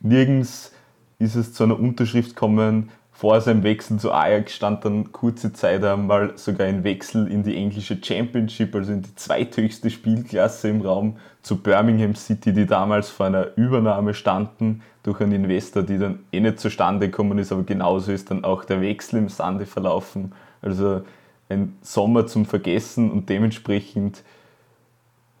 [0.00, 0.72] Nirgends
[1.18, 2.90] ist es zu einer Unterschrift gekommen.
[3.12, 7.56] Vor seinem Wechsel zu Ajax stand dann kurze Zeit einmal sogar ein Wechsel in die
[7.56, 13.26] englische Championship, also in die zweithöchste Spielklasse im Raum zu Birmingham City, die damals vor
[13.26, 18.12] einer Übernahme standen durch einen Investor, die dann eh nicht zustande gekommen ist, aber genauso
[18.12, 20.32] ist dann auch der Wechsel im Sande verlaufen.
[20.62, 21.02] Also
[21.48, 24.22] ein Sommer zum Vergessen und dementsprechend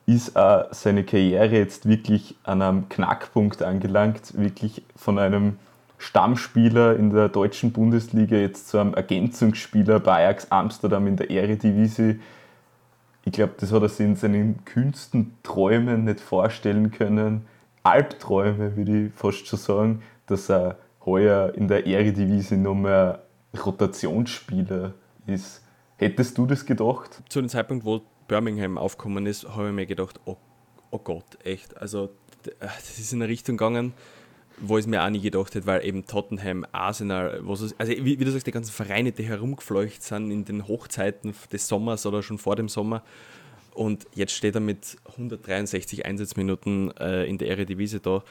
[0.08, 5.58] ist auch seine Karriere jetzt wirklich an einem Knackpunkt angelangt, wirklich von einem
[5.98, 12.20] Stammspieler in der deutschen Bundesliga jetzt zu einem Ergänzungsspieler bei Ajax Amsterdam in der Eredivisie.
[13.26, 17.46] Ich glaube, das hat er sich in seinen kühnsten Träumen nicht vorstellen können.
[17.82, 23.24] Albträume, würde ich fast schon sagen, dass er heuer in der Eredivisie noch mehr
[23.62, 24.94] Rotationsspieler
[25.26, 25.62] ist.
[25.98, 27.22] Hättest du das gedacht?
[27.28, 30.36] Zu dem Zeitpunkt, wo Birmingham aufgekommen ist, habe ich mir gedacht, oh,
[30.90, 31.76] oh Gott, echt.
[31.76, 32.10] Also,
[32.60, 33.94] das ist in eine Richtung gegangen,
[34.60, 37.92] wo ich es mir auch nie gedacht hätte, weil eben Tottenham, Arsenal, was es, also
[37.92, 42.06] wie, wie, du sagst, die ganzen Vereine, die herumgefleucht sind in den Hochzeiten des Sommers
[42.06, 43.02] oder schon vor dem Sommer.
[43.74, 48.24] Und jetzt steht er mit 163 Einsatzminuten äh, in der Eredivisie da.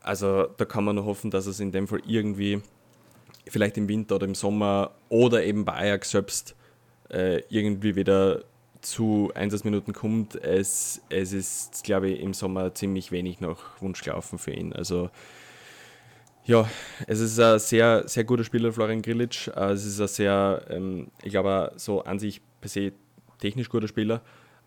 [0.00, 2.62] Also da kann man nur hoffen, dass es in dem Fall irgendwie
[3.48, 6.54] vielleicht im Winter oder im Sommer oder eben bei Ajax selbst
[7.10, 8.44] äh, irgendwie wieder
[8.80, 10.34] zu Einsatzminuten kommt.
[10.36, 14.72] Es, es ist, glaube ich, im Sommer ziemlich wenig nach Wunsch gelaufen für ihn.
[14.72, 15.10] Also
[16.44, 16.68] ja,
[17.06, 19.48] es ist ein sehr, sehr guter Spieler, Florian Grilic.
[19.54, 22.92] Äh, es ist ein sehr, ähm, ich glaube, so an sich per se
[23.38, 24.22] technisch guter Spieler,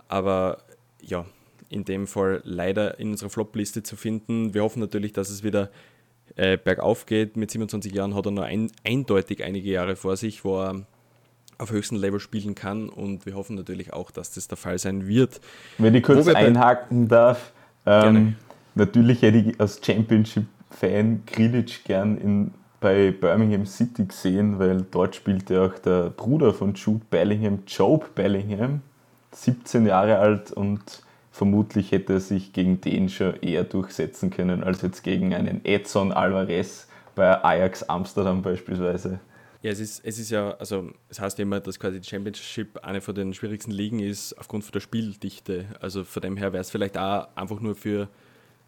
[0.08, 0.60] aber
[1.02, 1.26] ja,
[1.70, 4.54] in dem Fall leider in unserer Flop-Liste zu finden.
[4.54, 5.72] Wir hoffen natürlich, dass es wieder
[6.36, 7.38] äh, bergauf geht.
[7.38, 10.86] Mit 27 Jahren hat er noch ein, eindeutig einige Jahre vor sich, wo er
[11.62, 15.08] auf höchstem Level spielen kann und wir hoffen natürlich auch, dass das der Fall sein
[15.08, 15.40] wird.
[15.78, 17.52] Wenn ich kurz einhaken darf,
[17.86, 18.36] ähm,
[18.76, 25.50] natürlich hätte ich als Championship-Fan Grilic gern in, bei Birmingham City gesehen, weil dort spielt
[25.52, 28.82] ja auch der Bruder von Jude Bellingham, Job Bellingham,
[29.34, 34.82] 17 Jahre alt und vermutlich hätte er sich gegen den schon eher durchsetzen können als
[34.82, 39.20] jetzt gegen einen Edson Alvarez bei Ajax Amsterdam beispielsweise.
[39.62, 43.00] Ja, es ist, es ist ja, also es heißt immer, dass quasi die Championship eine
[43.00, 45.66] von den schwierigsten Ligen ist aufgrund von der Spieldichte.
[45.80, 48.10] Also von dem her wäre es vielleicht auch einfach nur für,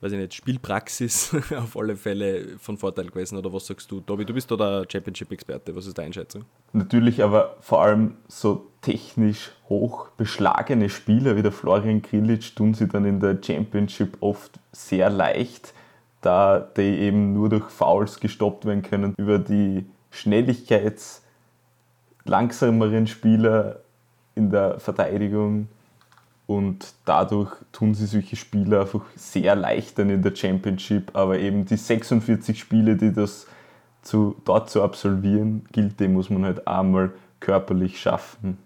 [0.02, 3.40] weiß ich nicht, Spielpraxis auf alle Fälle von Vorteil gewesen.
[3.40, 4.24] Oder was sagst du, Tobi?
[4.24, 5.76] Du bist da der Championship-Experte.
[5.76, 6.46] Was ist deine Einschätzung?
[6.74, 12.88] Natürlich, aber vor allem so technisch hoch beschlagene Spieler wie der Florian Grilic tun sie
[12.88, 15.74] dann in der Championship oft sehr leicht,
[16.22, 23.82] da die eben nur durch Fouls gestoppt werden können über die schnelligkeitslangsameren Spieler
[24.36, 25.68] in der Verteidigung
[26.48, 31.66] und dadurch tun sie solche Spieler einfach sehr leicht dann in der Championship, aber eben
[31.66, 33.48] die 46 Spiele, die das
[34.02, 38.58] zu, dort zu absolvieren, gilt, die muss man halt einmal körperlich schaffen.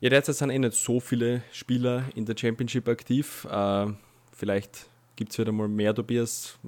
[0.00, 3.46] Ja, derzeit sind eh nicht so viele Spieler in der Championship aktiv.
[3.50, 3.86] Äh,
[4.32, 6.58] vielleicht gibt es wieder mal mehr, Tobias.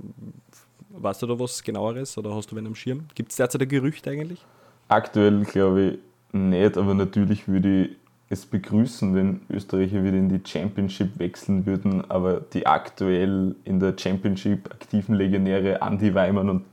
[0.91, 3.05] Weißt du da was genaueres oder hast du wen am Schirm?
[3.15, 4.45] Gibt es derzeit ein Gerücht eigentlich?
[4.89, 5.99] Aktuell glaube ich
[6.33, 7.97] nicht, aber natürlich würde ich
[8.31, 13.95] es begrüßen, wenn Österreicher wieder in die Championship wechseln würden, aber die aktuell in der
[13.97, 16.65] Championship aktiven Legionäre Andy Weimann und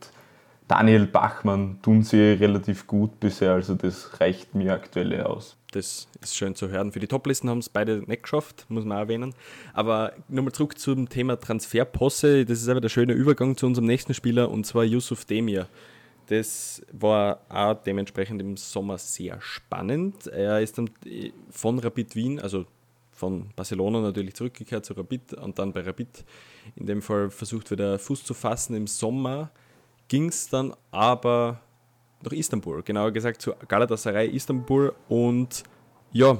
[0.68, 5.56] Daniel Bachmann tun sie relativ gut bisher, also das reicht mir aktuell aus.
[5.76, 6.94] Das ist schön zu hören.
[6.94, 9.36] Für die Toplisten haben es beide nicht geschafft, muss man auch erwähnen.
[9.74, 12.46] Aber nochmal zurück zum Thema Transferposse.
[12.46, 15.68] Das ist aber der schöne Übergang zu unserem nächsten Spieler und zwar Yusuf Demir.
[16.28, 20.28] Das war auch dementsprechend im Sommer sehr spannend.
[20.28, 20.90] Er ist dann
[21.50, 22.66] von Rapid Wien, also
[23.12, 26.24] von Barcelona natürlich zurückgekehrt zu Rapid und dann bei Rapid
[26.78, 28.78] in dem Fall versucht wieder Fuß zu fassen.
[28.78, 29.52] Im Sommer
[30.08, 31.60] ging es dann aber
[32.26, 35.64] nach Istanbul, genauer gesagt zu Galatasaray Istanbul und
[36.12, 36.38] ja,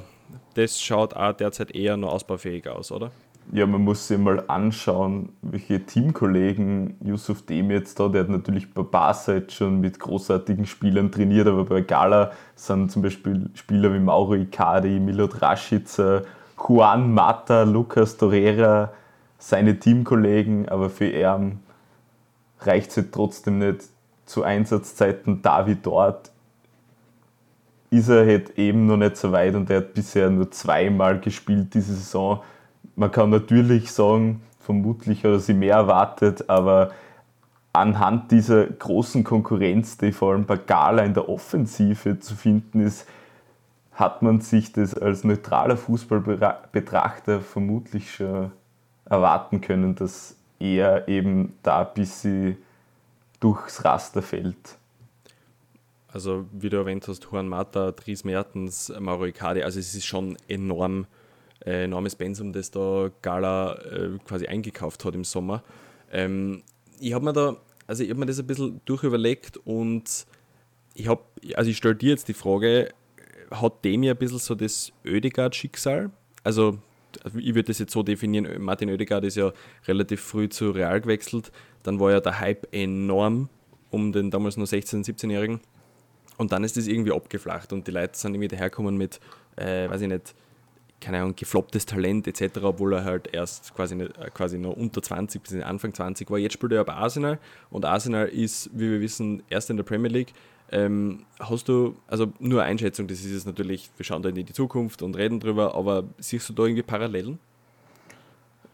[0.54, 3.10] das schaut auch derzeit eher noch ausbaufähig aus, oder?
[3.52, 8.74] Ja, man muss sich mal anschauen, welche Teamkollegen Yusuf Dem jetzt da, der hat natürlich
[8.74, 13.94] bei Barca jetzt schon mit großartigen Spielern trainiert, aber bei Gala sind zum Beispiel Spieler
[13.94, 16.22] wie Mauro Icardi, Milot Rashica,
[16.58, 18.92] Juan Mata, Lucas Torreira,
[19.38, 21.60] seine Teamkollegen, aber für ihn
[22.60, 23.84] reicht es halt trotzdem nicht
[24.26, 26.30] zu Einsatzzeiten David dort
[27.90, 31.72] ist er halt eben noch nicht so weit und er hat bisher nur zweimal gespielt
[31.74, 32.42] diese Saison.
[32.96, 36.90] Man kann natürlich sagen, vermutlich hat er sie mehr erwartet, aber
[37.72, 43.06] anhand dieser großen Konkurrenz, die vor allem bei Gala in der Offensive zu finden ist,
[43.92, 48.50] hat man sich das als neutraler Fußballbetrachter vermutlich schon
[49.04, 52.56] erwarten können, dass er eben da ein bisschen
[53.40, 54.78] durchs Raster fällt.
[56.08, 60.36] Also, wie du erwähnt hast, Juan Mata, Dries Mertens, Mauro Icardi, also es ist schon
[60.48, 61.06] enorm,
[61.64, 65.62] äh, enormes Pensum, das da Gala äh, quasi eingekauft hat im Sommer.
[66.10, 66.62] Ähm,
[67.00, 70.26] ich habe mir da, also ich habe mir das ein bisschen durchüberlegt und
[70.94, 71.22] ich habe,
[71.54, 72.94] also ich stelle dir jetzt die Frage,
[73.50, 76.10] hat dem ja ein bisschen so das Ödegard-Schicksal?
[76.42, 76.78] Also
[77.38, 79.52] ich würde das jetzt so definieren, Martin Oedegaard ist ja
[79.86, 81.52] relativ früh zu Real gewechselt,
[81.82, 83.48] dann war ja der Hype enorm
[83.90, 85.60] um den damals nur 16-, 17-Jährigen
[86.36, 89.20] und dann ist das irgendwie abgeflacht und die Leute sind irgendwie daherkommen mit,
[89.56, 90.34] äh, weiß ich nicht,
[91.00, 95.42] keine Ahnung, geflopptes Talent etc., obwohl er halt erst quasi, äh, quasi noch unter 20
[95.42, 96.38] bis Anfang 20 war.
[96.38, 97.38] Jetzt spielt er bei Arsenal
[97.70, 100.32] und Arsenal ist, wie wir wissen, erst in der Premier League.
[100.72, 104.46] Ähm, hast du, also nur Einschätzung, das ist jetzt natürlich, wir schauen da in die
[104.46, 107.38] Zukunft und reden drüber, aber siehst du da irgendwie Parallelen?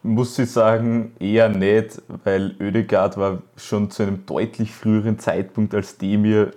[0.03, 5.97] Muss ich sagen, eher nicht, weil Oedegaard war schon zu einem deutlich früheren Zeitpunkt als
[5.97, 6.53] Demir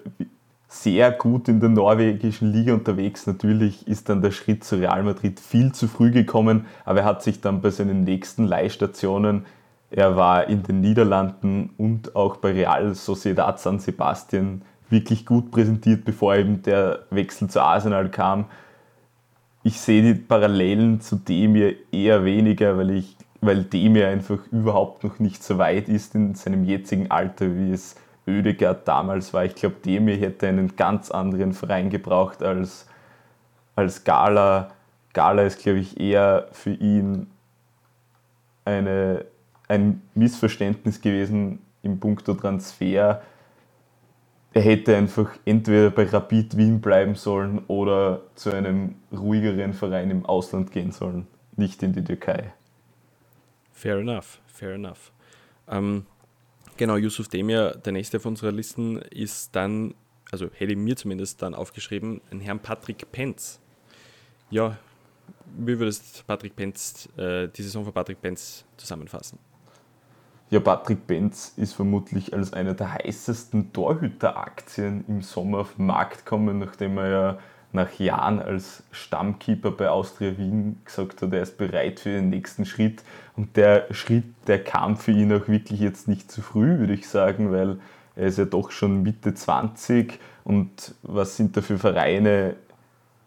[0.67, 3.27] sehr gut in der norwegischen Liga unterwegs.
[3.27, 7.23] Natürlich ist dann der Schritt zu Real Madrid viel zu früh gekommen, aber er hat
[7.23, 9.45] sich dann bei seinen nächsten Leihstationen,
[9.91, 16.05] er war in den Niederlanden und auch bei Real Sociedad San Sebastian wirklich gut präsentiert,
[16.05, 18.45] bevor eben der Wechsel zu Arsenal kam.
[19.63, 25.19] Ich sehe die Parallelen zu Demir eher weniger, weil, ich, weil Demir einfach überhaupt noch
[25.19, 27.95] nicht so weit ist in seinem jetzigen Alter, wie es
[28.27, 29.45] Oedegaard damals war.
[29.45, 32.87] Ich glaube, Demir hätte einen ganz anderen Verein gebraucht als,
[33.75, 34.71] als Gala.
[35.13, 37.27] Gala ist, glaube ich, eher für ihn
[38.65, 39.25] eine,
[39.67, 43.21] ein Missverständnis gewesen im Punkto Transfer.
[44.55, 50.25] Er hätte einfach entweder bei Rapid Wien bleiben sollen oder zu einem ruhigeren Verein im
[50.25, 52.53] Ausland gehen sollen, nicht in die Türkei.
[53.73, 55.11] Fair enough, fair enough.
[55.69, 56.07] Ähm,
[56.77, 59.95] Genau, Yusuf Demir, der nächste auf unserer Listen, ist dann,
[60.29, 63.61] also hätte mir zumindest dann aufgeschrieben, ein Herrn Patrick Penz.
[64.49, 64.77] Ja,
[65.57, 69.39] wie würdest Patrick Penz, äh, die Saison von Patrick Penz zusammenfassen?
[70.51, 76.25] Ja, Patrick Benz ist vermutlich als einer der heißesten Torhüteraktien im Sommer auf den Markt
[76.25, 77.39] gekommen, nachdem er ja
[77.71, 82.65] nach Jahren als Stammkeeper bei Austria Wien gesagt hat, er ist bereit für den nächsten
[82.65, 83.03] Schritt.
[83.35, 87.09] Und der Schritt, der kam für ihn auch wirklich jetzt nicht zu früh, würde ich
[87.09, 87.79] sagen, weil
[88.15, 92.55] er ist ja doch schon Mitte 20 und was sind da für Vereine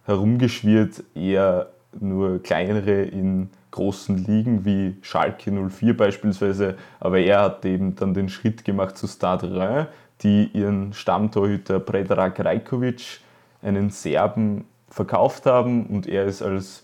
[0.07, 1.03] herumgeschwirrt?
[1.15, 8.13] Eher nur kleinere in großen Ligen wie Schalke 04 beispielsweise, aber er hat eben dann
[8.13, 9.87] den Schritt gemacht zu Stade Rhein,
[10.23, 13.21] die ihren Stammtorhüter Predrag Rajkovic
[13.63, 16.83] einen Serben verkauft haben und er ist als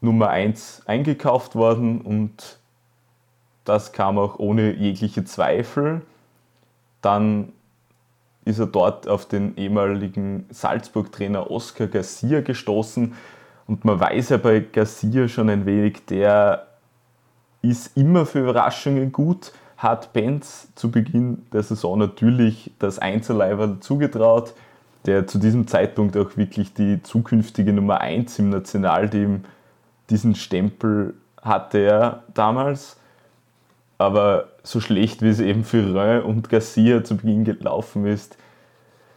[0.00, 2.58] Nummer 1 eingekauft worden und
[3.64, 6.00] das kam auch ohne jegliche Zweifel.
[7.02, 7.52] Dann
[8.46, 13.14] ist er dort auf den ehemaligen Salzburg-Trainer Oscar Garcia gestoßen
[13.72, 16.66] und man weiß ja bei Garcia schon ein wenig, der
[17.62, 24.52] ist immer für Überraschungen gut, hat Benz zu Beginn der Saison natürlich das Einzelleiber zugetraut,
[25.06, 29.46] der zu diesem Zeitpunkt auch wirklich die zukünftige Nummer 1 im Nationalteam,
[30.10, 32.98] diesen Stempel hatte er damals.
[33.96, 38.36] Aber so schlecht wie es eben für Rhein und Garcia zu Beginn gelaufen ist,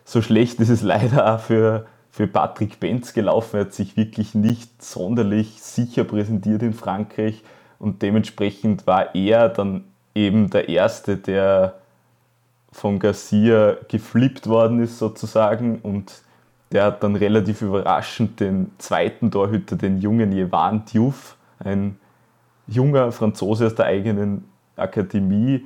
[0.05, 3.57] so schlecht ist es leider auch für, für Patrick Benz gelaufen.
[3.57, 7.43] Er hat sich wirklich nicht sonderlich sicher präsentiert in Frankreich
[7.77, 11.75] und dementsprechend war er dann eben der Erste, der
[12.71, 16.21] von Garcia geflippt worden ist sozusagen und
[16.71, 21.99] der hat dann relativ überraschend den zweiten Torhüter, den jungen Jevan Diouf, ein
[22.65, 24.45] junger Franzose aus der eigenen
[24.77, 25.65] Akademie,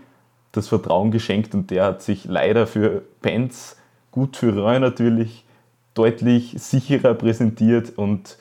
[0.51, 3.77] das Vertrauen geschenkt und der hat sich leider für Benz,
[4.09, 5.45] gut für Reun natürlich,
[5.93, 8.37] deutlich sicherer präsentiert und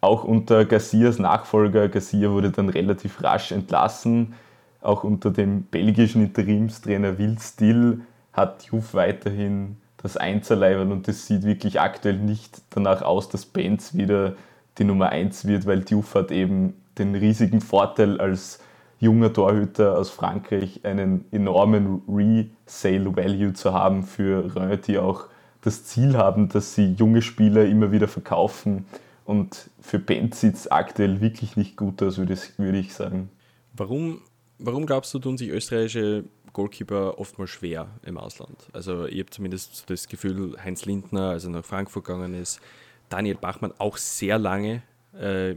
[0.00, 4.34] auch unter Garcias Nachfolger, Garcia wurde dann relativ rasch entlassen,
[4.80, 8.00] auch unter dem belgischen Interimstrainer Will Still
[8.32, 13.94] hat Juve weiterhin das Einzelleiberl und es sieht wirklich aktuell nicht danach aus, dass Benz
[13.94, 14.34] wieder
[14.78, 18.60] die Nummer 1 wird, weil Juve hat eben den riesigen Vorteil als
[19.00, 25.26] junger Torhüter aus Frankreich einen enormen Resale Value zu haben für Reun, die auch
[25.62, 28.86] das Ziel haben, dass sie junge Spieler immer wieder verkaufen.
[29.24, 33.30] Und für Benz sieht es aktuell wirklich nicht gut aus, würde ich sagen.
[33.74, 34.22] Warum
[34.58, 38.68] Warum glaubst du, tun sich österreichische Goalkeeper oftmals schwer im Ausland?
[38.72, 42.60] Also ich habe zumindest das Gefühl, Heinz Lindner, als er nach Frankfurt gegangen ist,
[43.08, 44.82] Daniel Bachmann auch sehr lange,
[45.18, 45.54] äh,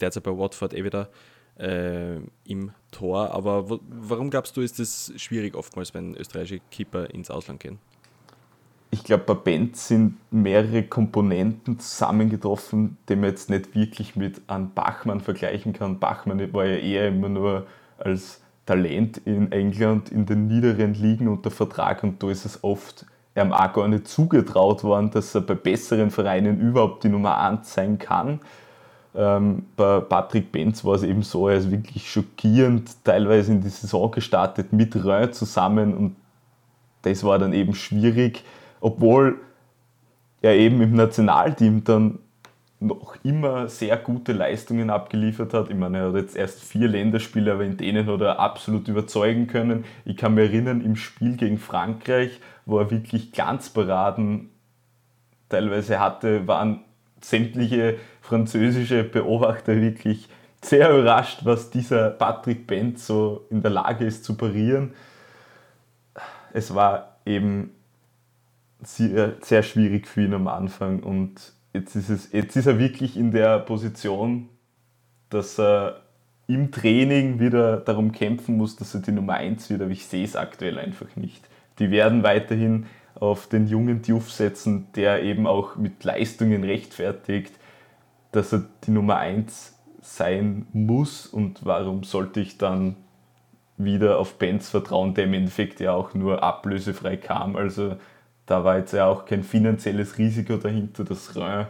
[0.00, 1.10] derzeit bei Watford eh wieder
[1.58, 3.32] äh, im Tor.
[3.32, 7.80] Aber warum glaubst du, ist es schwierig oftmals, wenn österreichische Keeper ins Ausland gehen?
[8.94, 14.70] Ich glaube, bei Benz sind mehrere Komponenten zusammengetroffen, die man jetzt nicht wirklich mit einem
[14.70, 15.98] Bachmann vergleichen kann.
[15.98, 17.66] Bachmann war ja eher immer nur
[17.98, 23.04] als Talent in England in den niederen Ligen unter Vertrag und da ist es oft
[23.34, 27.74] ihm auch gar nicht zugetraut worden, dass er bei besseren Vereinen überhaupt die Nummer 1
[27.74, 28.38] sein kann.
[29.16, 33.70] Ähm, bei Patrick Benz war es eben so, er ist wirklich schockierend teilweise in die
[33.70, 36.14] Saison gestartet mit Rhein zusammen und
[37.02, 38.44] das war dann eben schwierig,
[38.84, 39.40] obwohl
[40.42, 42.18] er eben im Nationalteam dann
[42.80, 45.70] noch immer sehr gute Leistungen abgeliefert hat.
[45.70, 49.46] Ich meine, er hat jetzt erst vier Länderspiele, aber in denen hat er absolut überzeugen
[49.46, 49.86] können.
[50.04, 54.50] Ich kann mich erinnern, im Spiel gegen Frankreich, wo er wirklich Glanzparaden
[55.48, 56.80] teilweise hatte, waren
[57.22, 60.28] sämtliche französische Beobachter wirklich
[60.60, 64.92] sehr überrascht, was dieser Patrick Benz so in der Lage ist zu parieren.
[66.52, 67.70] Es war eben
[68.84, 73.16] sehr, sehr schwierig für ihn am Anfang und jetzt ist, es, jetzt ist er wirklich
[73.16, 74.48] in der Position,
[75.30, 76.02] dass er
[76.46, 80.24] im Training wieder darum kämpfen muss, dass er die Nummer 1 wird, aber ich sehe
[80.24, 81.48] es aktuell einfach nicht.
[81.78, 87.54] Die werden weiterhin auf den jungen Diouf setzen, der eben auch mit Leistungen rechtfertigt,
[88.32, 92.96] dass er die Nummer 1 sein muss und warum sollte ich dann
[93.76, 97.56] wieder auf Benz vertrauen, der im Endeffekt ja auch nur ablösefrei kam.
[97.56, 97.96] Also
[98.46, 101.66] da war jetzt ja auch kein finanzielles Risiko dahinter, das Rhein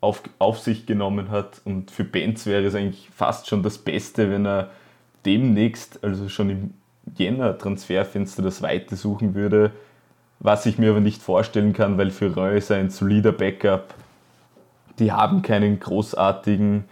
[0.00, 1.62] auf, auf sich genommen hat.
[1.64, 4.70] Und für Benz wäre es eigentlich fast schon das Beste, wenn er
[5.24, 6.74] demnächst, also schon im
[7.16, 9.70] Jänner-Transferfenster, das Weite suchen würde.
[10.40, 13.94] Was ich mir aber nicht vorstellen kann, weil für Reu ist er ein solider Backup.
[14.98, 16.84] Die haben keinen großartigen,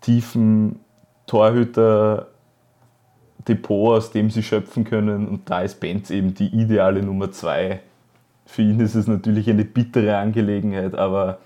[0.00, 0.80] tiefen
[1.26, 2.29] Torhüter
[3.48, 5.28] Depot, aus dem sie schöpfen können.
[5.28, 7.80] Und da ist Benz eben die ideale Nummer zwei.
[8.46, 11.38] Für ihn ist es natürlich eine bittere Angelegenheit, aber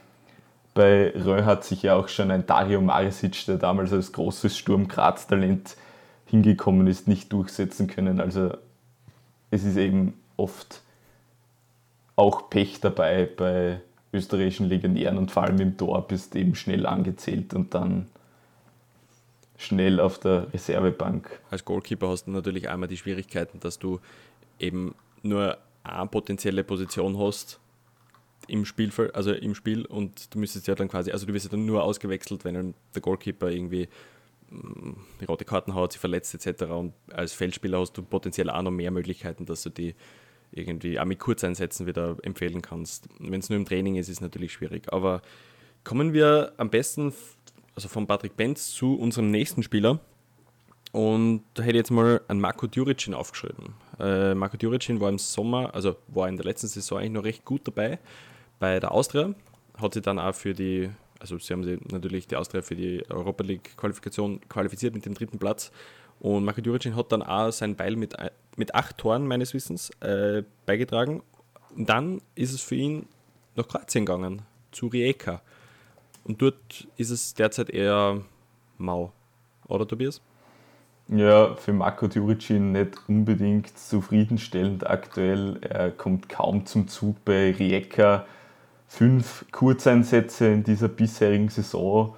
[0.73, 4.89] bei Rö hat sich ja auch schon ein Dario Marisic, der damals als großes Sturm
[4.89, 5.77] Graz-Talent
[6.27, 8.21] hingekommen ist, nicht durchsetzen können.
[8.21, 8.55] Also
[9.51, 10.83] es ist eben oft
[12.17, 13.81] auch Pech dabei bei
[14.13, 18.07] österreichischen Legionären und vor allem im Tor bist eben schnell angezählt und dann
[19.57, 21.41] schnell auf der Reservebank.
[21.51, 24.01] Als Goalkeeper hast du natürlich einmal die Schwierigkeiten, dass du
[24.59, 27.61] eben nur eine potenzielle Position hast
[28.49, 31.51] im Spiel, also im Spiel und du müsstest ja dann quasi, also du wirst ja
[31.51, 33.89] dann nur ausgewechselt, wenn der Goalkeeper irgendwie
[34.51, 36.65] mm, die rote Karten hat, sich verletzt etc.
[36.65, 39.95] Und als Feldspieler hast du potenziell auch noch mehr Möglichkeiten, dass du die
[40.53, 43.09] irgendwie auch mit Kurzeinsätzen wieder empfehlen kannst.
[43.19, 44.93] Wenn es nur im Training ist, ist es natürlich schwierig.
[44.93, 45.23] Aber
[45.83, 47.13] kommen wir am besten
[47.75, 50.01] also von Patrick Benz zu unserem nächsten Spieler.
[50.93, 53.75] Und da hätte ich jetzt mal einen Marco Djuricin aufgeschrieben.
[53.99, 57.45] Äh, Marco Djuricin war im Sommer, also war in der letzten Saison eigentlich noch recht
[57.45, 57.99] gut dabei
[58.61, 59.35] bei der Austria.
[59.77, 63.05] Hat sich dann auch für die, also sie haben sie natürlich die Austria für die
[63.11, 65.73] Europa League Qualifikation qualifiziert mit dem dritten Platz.
[66.21, 68.15] Und Marco Djuricin hat dann auch sein Beil mit,
[68.57, 71.25] mit acht Toren meines Wissens äh, beigetragen.
[71.75, 73.09] Und dann ist es für ihn
[73.57, 75.43] nach Kroatien gegangen, zu Rijeka.
[76.25, 78.23] Und dort ist es derzeit eher
[78.79, 79.13] mau,
[79.69, 80.21] oder Tobias?
[81.09, 85.59] Ja, für Marco Djuricin nicht unbedingt zufriedenstellend aktuell.
[85.61, 88.27] Er kommt kaum zum Zug bei Rijeka.
[88.89, 92.15] Fünf Kurzeinsätze in dieser bisherigen Saison.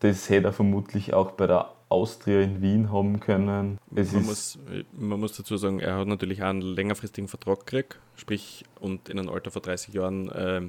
[0.00, 3.78] Das hätte er vermutlich auch bei der Austria in Wien haben können.
[3.94, 4.58] Es man, muss,
[4.92, 9.18] man muss dazu sagen, er hat natürlich auch einen längerfristigen Vertrag gekriegt, sprich, und in
[9.18, 10.62] einem Alter von 30 Jahren, äh,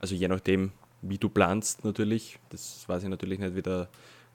[0.00, 0.72] also je nachdem,
[1.08, 2.38] wie du planst natürlich.
[2.50, 3.88] Das weiß ich natürlich nicht, wie der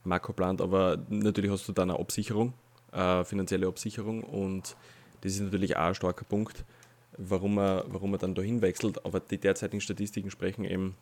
[0.04, 2.54] Marco plant, aber natürlich hast du dann eine Absicherung,
[2.92, 4.76] eine finanzielle Absicherung und
[5.22, 6.64] das ist natürlich auch ein starker Punkt,
[7.18, 9.06] warum er, warum er dann dahin wechselt.
[9.06, 10.96] Aber die derzeitigen Statistiken sprechen eben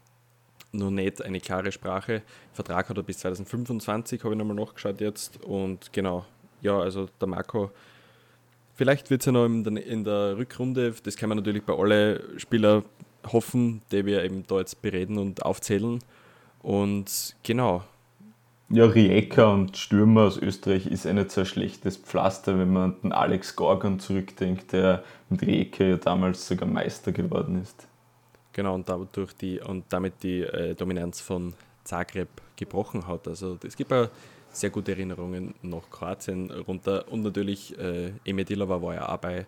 [0.71, 2.23] noch nicht eine klare Sprache.
[2.53, 5.43] Vertrag hat er bis 2025, habe ich nochmal nachgeschaut jetzt.
[5.43, 6.25] Und genau,
[6.61, 7.71] ja, also der Marco,
[8.75, 11.73] vielleicht wird es ja noch in der, in der Rückrunde, das kann man natürlich bei
[11.73, 12.83] allen Spielern
[13.33, 15.99] hoffen, die wir eben da jetzt bereden und aufzählen.
[16.61, 17.83] Und genau.
[18.69, 22.95] Ja, Rijeka und Stürmer aus Österreich ist ein nicht so schlechtes Pflaster, wenn man an
[23.01, 27.87] den Alex Gorgon zurückdenkt, der mit Rijeka ja damals sogar Meister geworden ist.
[28.51, 31.53] Genau, und dadurch die und damit die äh, Dominanz von
[31.85, 33.27] Zagreb gebrochen hat.
[33.27, 34.09] Also es gibt ja
[34.51, 39.45] sehr gute Erinnerungen nach Kroatien runter und natürlich äh, Emir Dilova war ja auch bei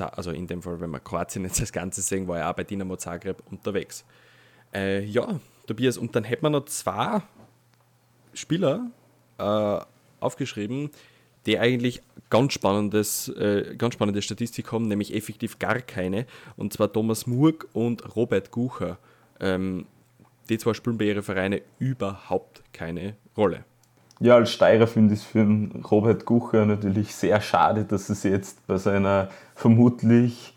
[0.00, 2.64] also in dem Fall, wenn wir Kroatien jetzt als Ganzes sehen, war er auch bei
[2.64, 4.04] Dinamo Zagreb unterwegs.
[4.74, 7.22] Äh, ja, Tobias, und dann hätte man noch zwei
[8.34, 8.90] Spieler
[9.38, 9.78] äh,
[10.20, 10.90] aufgeschrieben,
[11.46, 16.26] die eigentlich ganz, spannendes, äh, ganz spannende Statistik haben, nämlich effektiv gar keine,
[16.56, 18.98] und zwar Thomas Murg und Robert Gucher.
[19.40, 19.86] Ähm,
[20.48, 23.64] die zwei spielen bei ihren Vereinen überhaupt keine Rolle.
[24.18, 25.46] Ja, als Steirer finde ich es für
[25.90, 30.56] Robert Gucher natürlich sehr schade, dass es jetzt bei seiner vermutlich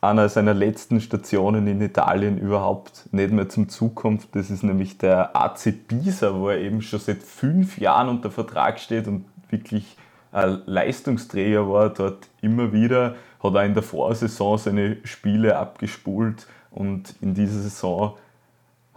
[0.00, 4.34] einer seiner letzten Stationen in Italien überhaupt nicht mehr zum Zug kommt.
[4.34, 8.80] Das ist nämlich der AC Pisa, wo er eben schon seit fünf Jahren unter Vertrag
[8.80, 9.96] steht und wirklich
[10.32, 17.14] ein Leistungsträger war dort immer wieder, hat er in der Vorsaison seine Spiele abgespult und
[17.20, 18.16] in dieser Saison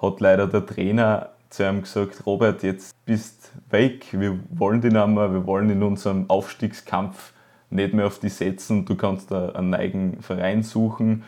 [0.01, 5.07] hat leider der Trainer zu ihm gesagt, Robert, jetzt bist weg, wir wollen dich nicht
[5.07, 7.31] mehr, wir wollen in unserem Aufstiegskampf
[7.69, 11.23] nicht mehr auf die setzen, du kannst da einen eigenen Verein suchen.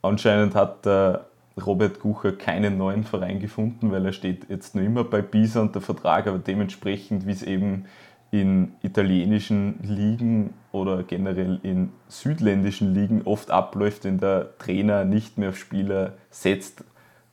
[0.00, 1.26] Anscheinend hat der
[1.62, 5.74] Robert Gucher keinen neuen Verein gefunden, weil er steht jetzt noch immer bei Pisa und
[5.74, 7.84] der Vertrag, aber dementsprechend, wie es eben
[8.30, 15.50] in italienischen Ligen oder generell in südländischen Ligen oft abläuft, wenn der Trainer nicht mehr
[15.50, 16.84] auf Spieler setzt,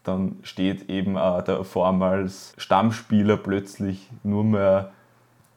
[0.07, 4.91] dann steht eben auch der vormals Stammspieler plötzlich nur mehr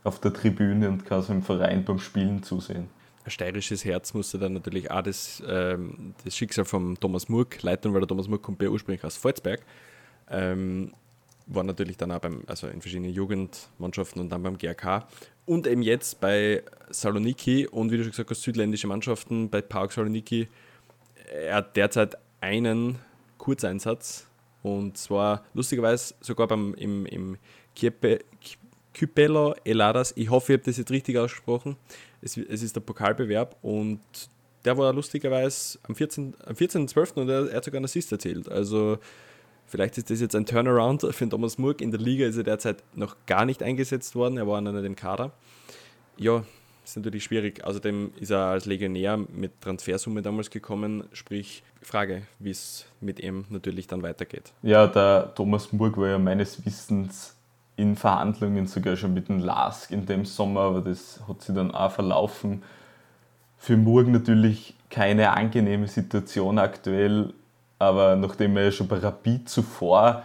[0.02, 2.88] auf der Tribüne und kann seinem Verein beim Spielen zusehen.
[3.24, 7.92] Ein steirisches Herz musste dann natürlich auch das, ähm, das Schicksal von Thomas Murk leiten,
[7.92, 9.60] weil der Thomas Murk kommt ja ursprünglich aus Volzberg.
[10.30, 10.92] Ähm,
[11.46, 15.06] war natürlich dann auch beim, also in verschiedenen Jugendmannschaften und dann beim GRK.
[15.44, 19.92] Und eben jetzt bei Saloniki und wie du schon gesagt hast, südländische Mannschaften bei Park
[19.92, 20.48] Saloniki.
[21.32, 22.98] Er hat derzeit einen
[23.36, 24.29] Kurzeinsatz
[24.62, 27.36] und zwar lustigerweise sogar beim, im, im
[27.74, 28.20] Kiepe,
[28.92, 30.12] Kypelo Eladas.
[30.16, 31.76] Ich hoffe, ich habe das jetzt richtig ausgesprochen.
[32.22, 34.00] Es, es, ist der Pokalbewerb und
[34.64, 36.34] der war lustigerweise am 14.12.
[36.44, 38.48] Am 14 und er, er, hat sogar einen Assist erzählt.
[38.48, 38.98] Also
[39.66, 41.80] vielleicht ist das jetzt ein Turnaround für Thomas Murk.
[41.80, 44.36] In der Liga ist er derzeit noch gar nicht eingesetzt worden.
[44.36, 45.32] Er war nicht im Kader.
[46.18, 46.44] Ja,
[46.84, 47.64] ist natürlich schwierig.
[47.64, 51.04] Außerdem ist er als Legionär mit Transfersumme damals gekommen.
[51.12, 54.52] Sprich, Frage, wie es mit ihm natürlich dann weitergeht.
[54.62, 57.34] Ja, der Thomas Murg war ja meines Wissens
[57.76, 61.70] in Verhandlungen sogar schon mit dem Lask in dem Sommer, aber das hat sich dann
[61.70, 62.62] auch verlaufen.
[63.56, 67.32] Für Murg natürlich keine angenehme Situation aktuell,
[67.78, 70.24] aber nachdem er ja schon bei Rapid zuvor,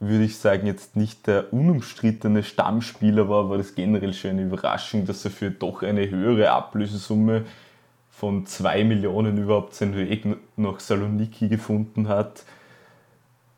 [0.00, 5.06] würde ich sagen, jetzt nicht der unumstrittene Stammspieler war, war das generell schon eine Überraschung,
[5.06, 7.44] dass er für doch eine höhere Ablösesumme
[8.16, 10.24] von 2 Millionen überhaupt seinen Weg
[10.56, 12.44] nach Saloniki gefunden hat.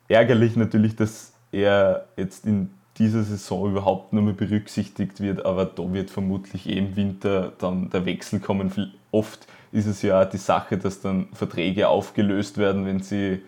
[0.09, 5.93] Ärgerlich natürlich, dass er jetzt in dieser Saison überhaupt nicht mehr berücksichtigt wird, aber da
[5.93, 8.93] wird vermutlich eh im Winter dann der Wechsel kommen.
[9.11, 13.43] Oft ist es ja die Sache, dass dann Verträge aufgelöst werden, wenn sie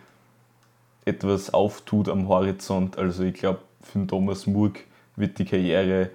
[1.06, 2.98] etwas auftut am Horizont.
[2.98, 4.80] Also ich glaube, für den Thomas Murg
[5.16, 6.10] wird die Karriere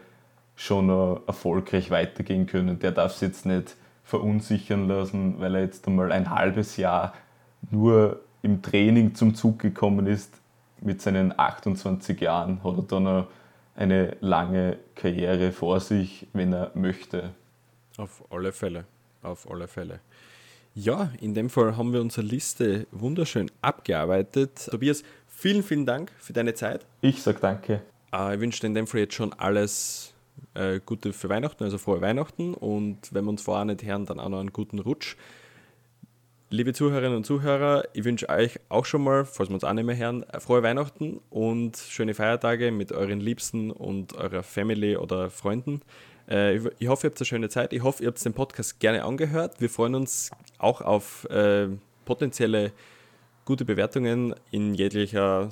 [0.55, 0.89] schon
[1.25, 2.77] erfolgreich weitergehen können.
[2.77, 3.75] Der darf es jetzt nicht
[4.13, 7.13] verunsichern lassen, weil er jetzt einmal ein halbes Jahr
[7.71, 10.39] nur im Training zum Zug gekommen ist
[10.81, 13.27] mit seinen 28 Jahren hat er dann noch
[13.75, 17.31] eine lange Karriere vor sich, wenn er möchte.
[17.97, 18.85] Auf alle Fälle,
[19.23, 19.99] auf alle Fälle.
[20.75, 24.67] Ja, in dem Fall haben wir unsere Liste wunderschön abgearbeitet.
[24.69, 26.85] Tobias, vielen, vielen Dank für deine Zeit.
[27.01, 27.81] Ich sage danke.
[28.13, 30.12] Äh, ich wünsche dir in dem Fall jetzt schon alles
[30.53, 32.53] äh, Gute für Weihnachten, also frohe Weihnachten.
[32.53, 35.15] Und wenn wir uns vorher nicht hören, dann auch noch einen guten Rutsch.
[36.49, 39.85] Liebe Zuhörerinnen und Zuhörer, ich wünsche euch auch schon mal, falls wir uns auch nicht
[39.85, 45.81] mehr hören, frohe Weihnachten und schöne Feiertage mit euren Liebsten und eurer Family oder Freunden.
[46.29, 47.73] Äh, ich hoffe, ihr habt eine schöne Zeit.
[47.73, 49.59] Ich hoffe, ihr habt den Podcast gerne angehört.
[49.61, 50.29] Wir freuen uns
[50.59, 51.69] auch auf äh,
[52.05, 52.71] potenzielle
[53.45, 55.49] gute Bewertungen in jeglicher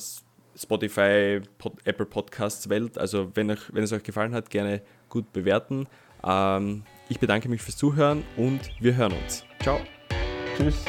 [0.61, 1.41] Spotify,
[1.83, 2.97] Apple Podcasts Welt.
[2.97, 5.87] Also wenn, euch, wenn es euch gefallen hat, gerne gut bewerten.
[6.23, 9.43] Ähm, ich bedanke mich fürs Zuhören und wir hören uns.
[9.61, 9.81] Ciao.
[10.57, 10.85] Tschüss.